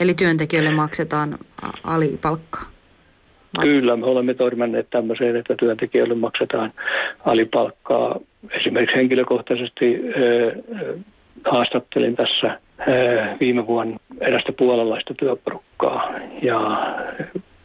Eli 0.00 0.14
työntekijöille 0.14 0.70
maksetaan 0.70 1.38
alipalkkaa? 1.84 2.64
Vai? 3.56 3.64
Kyllä, 3.64 3.96
me 3.96 4.06
olemme 4.06 4.34
törmänneet 4.34 4.90
tämmöiseen, 4.90 5.36
että 5.36 5.54
työntekijöille 5.58 6.14
maksetaan 6.14 6.72
alipalkkaa. 7.24 8.20
Esimerkiksi 8.50 8.96
henkilökohtaisesti 8.96 10.00
ää, 10.04 10.80
haastattelin 11.44 12.16
tässä 12.16 12.60
viime 13.40 13.66
vuonna 13.66 13.98
erästä 14.20 14.52
puolalaista 14.52 15.14
työporukkaa 15.14 16.10
ja 16.42 16.60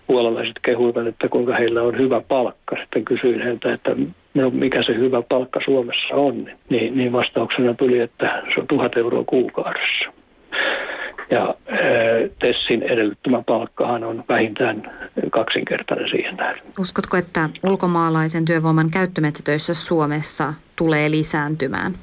puolalaiset 0.07 0.59
kehuivat, 0.61 1.07
että 1.07 1.29
kuinka 1.29 1.55
heillä 1.55 1.81
on 1.81 1.97
hyvä 1.97 2.21
palkka. 2.27 2.75
Sitten 2.81 3.05
kysyin 3.05 3.41
heiltä, 3.41 3.73
että 3.73 3.95
no, 4.33 4.49
mikä 4.49 4.83
se 4.83 4.95
hyvä 4.95 5.21
palkka 5.21 5.59
Suomessa 5.65 6.15
on. 6.15 6.49
Niin, 6.69 6.97
niin 6.97 7.11
vastauksena 7.11 7.73
tuli, 7.73 7.99
että 7.99 8.43
se 8.53 8.59
on 8.59 8.67
tuhat 8.67 8.97
euroa 8.97 9.23
kuukaudessa. 9.23 10.11
Ja 11.29 11.55
Tessin 12.39 12.83
edellyttämä 12.83 13.43
palkkahan 13.45 14.03
on 14.03 14.23
vähintään 14.29 14.91
kaksinkertainen 15.31 16.09
siihen 16.09 16.35
nähden. 16.35 16.63
Uskotko, 16.79 17.17
että 17.17 17.49
ulkomaalaisen 17.63 18.45
työvoiman 18.45 18.89
käyttömetsätöissä 18.91 19.73
Suomessa 19.73 20.53
tulee 20.75 21.11
lisääntymään? 21.11 21.93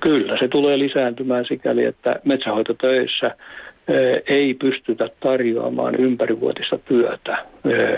Kyllä, 0.00 0.38
se 0.38 0.48
tulee 0.48 0.78
lisääntymään 0.78 1.44
sikäli, 1.48 1.84
että 1.84 2.20
metsähoitotöissä 2.24 3.36
ei 4.28 4.54
pystytä 4.54 5.08
tarjoamaan 5.20 5.94
ympärivuotista 5.94 6.78
työtä 6.78 7.38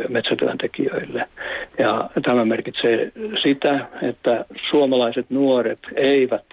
metsätyöntekijöille. 0.09 1.29
Ja 1.79 2.11
tämä 2.23 2.45
merkitsee 2.45 3.13
sitä, 3.43 3.87
että 4.03 4.45
suomalaiset 4.71 5.27
nuoret 5.31 5.79
eivät 5.97 6.45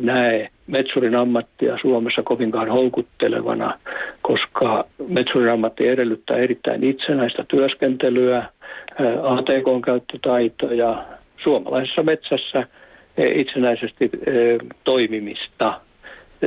näe 0.00 0.48
metsurin 0.66 1.14
ammattia 1.14 1.78
Suomessa 1.80 2.22
kovinkaan 2.22 2.68
houkuttelevana, 2.68 3.78
koska 4.22 4.84
metsurin 5.08 5.52
ammatti 5.52 5.88
edellyttää 5.88 6.36
erittäin 6.36 6.84
itsenäistä 6.84 7.44
työskentelyä, 7.48 8.46
ATK-käyttötaitoja, 9.22 11.04
suomalaisessa 11.42 12.02
metsässä 12.02 12.66
itsenäisesti 13.26 14.10
toimimista– 14.84 15.80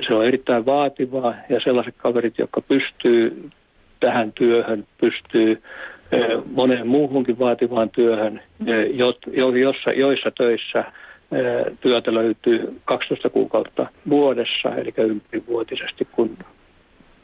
se 0.08 0.14
on 0.14 0.26
erittäin 0.26 0.66
vaativaa 0.66 1.36
ja 1.50 1.60
sellaiset 1.64 1.96
kaverit, 1.98 2.38
jotka 2.38 2.62
pystyy 2.62 3.50
tähän 4.00 4.32
työhön, 4.32 4.88
pystyy 5.02 5.62
moneen 6.52 6.88
muuhunkin 6.88 7.40
vaativaan 7.40 7.90
työhön, 7.90 8.42
joissa, 9.54 9.92
joissa 9.92 10.32
töissä 10.32 10.84
työtä 11.82 12.14
löytyy 12.14 12.82
12 12.86 13.30
kuukautta 13.30 13.88
vuodessa, 14.10 14.76
eli 14.76 14.94
ympärivuotisesti, 14.98 16.08
kun 16.12 16.38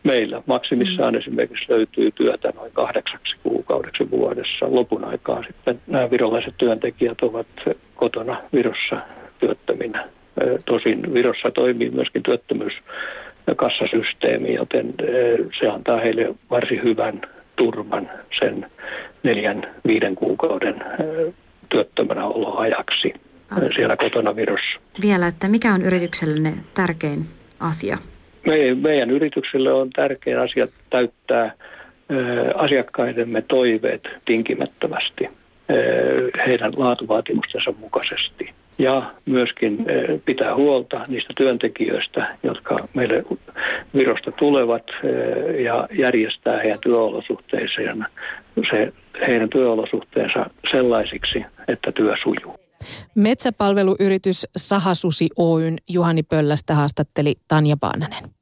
meillä 0.04 0.42
maksimissaan 0.46 1.14
mm. 1.14 1.20
esimerkiksi 1.20 1.66
löytyy 1.70 2.12
työtä 2.12 2.54
noin 2.56 2.72
kahdeksaksi 2.72 3.36
kuukaudeksi 3.44 4.12
vuodessa. 4.12 4.66
Lopun 4.76 5.04
aikaa 5.04 5.44
sitten 5.44 5.80
nämä 5.88 6.12
virolaiset 6.12 6.54
työntekijät 6.58 7.22
ovat 7.22 7.48
kotona 7.96 8.42
Virossa 8.54 8.98
työttöminä 9.40 10.10
Tosin 10.66 11.14
Virossa 11.14 11.52
toimii 11.52 11.90
myöskin 11.90 12.24
työttömyyskassasysteemi, 12.24 14.54
joten 14.54 14.94
se 15.60 15.68
antaa 15.68 16.00
heille 16.00 16.36
varsin 16.50 16.84
hyvän 16.84 17.22
turvan 17.56 18.10
sen 18.40 18.66
neljän, 19.24 19.68
viiden 19.88 20.16
kuukauden 20.16 20.84
työttömänä 21.70 22.26
oloajaksi 22.26 23.14
siellä 23.76 23.98
kotona 23.98 24.36
Virossa. 24.36 24.80
Vielä, 25.02 25.28
että 25.28 25.48
mikä 25.48 25.74
on 25.74 25.82
yrityksellenne 25.82 26.54
tärkein 26.74 27.26
asia? 27.60 27.98
Me, 28.46 28.76
meidän 28.76 29.12
yritykselle 29.12 29.74
on 29.74 29.90
tärkein 29.90 30.40
asia 30.40 30.68
täyttää 30.90 31.54
asiakkaidemme 32.56 33.42
toiveet 33.42 34.08
tinkimättömästi 34.26 35.30
heidän 36.48 36.74
laatuvaatimustensa 36.78 37.74
mukaisesti 37.80 38.50
ja 38.80 39.04
myöskin 39.26 39.86
eh, 39.90 40.22
pitää 40.26 40.56
huolta 40.56 41.04
niistä 41.08 41.34
työntekijöistä, 41.38 42.38
jotka 42.44 42.88
meille 42.94 43.24
Virosta 43.94 44.32
tulevat 44.32 44.84
eh, 45.04 45.64
ja 45.64 45.88
järjestää 45.92 46.60
heidän 46.60 46.80
työolosuhteissa 46.80 47.82
ja 47.82 47.96
se, 48.70 48.94
heidän 49.28 49.50
työolosuhteensa 49.50 50.50
sellaisiksi, 50.72 51.46
että 51.68 51.92
työ 51.92 52.16
sujuu. 52.24 52.56
Metsäpalveluyritys 53.16 54.48
Sahasusi 54.58 55.30
Oyn 55.38 55.78
Juhani 55.90 56.24
Pöllästä 56.24 56.76
haastatteli 56.76 57.36
Tanja 57.48 57.78
Paananen. 57.80 58.30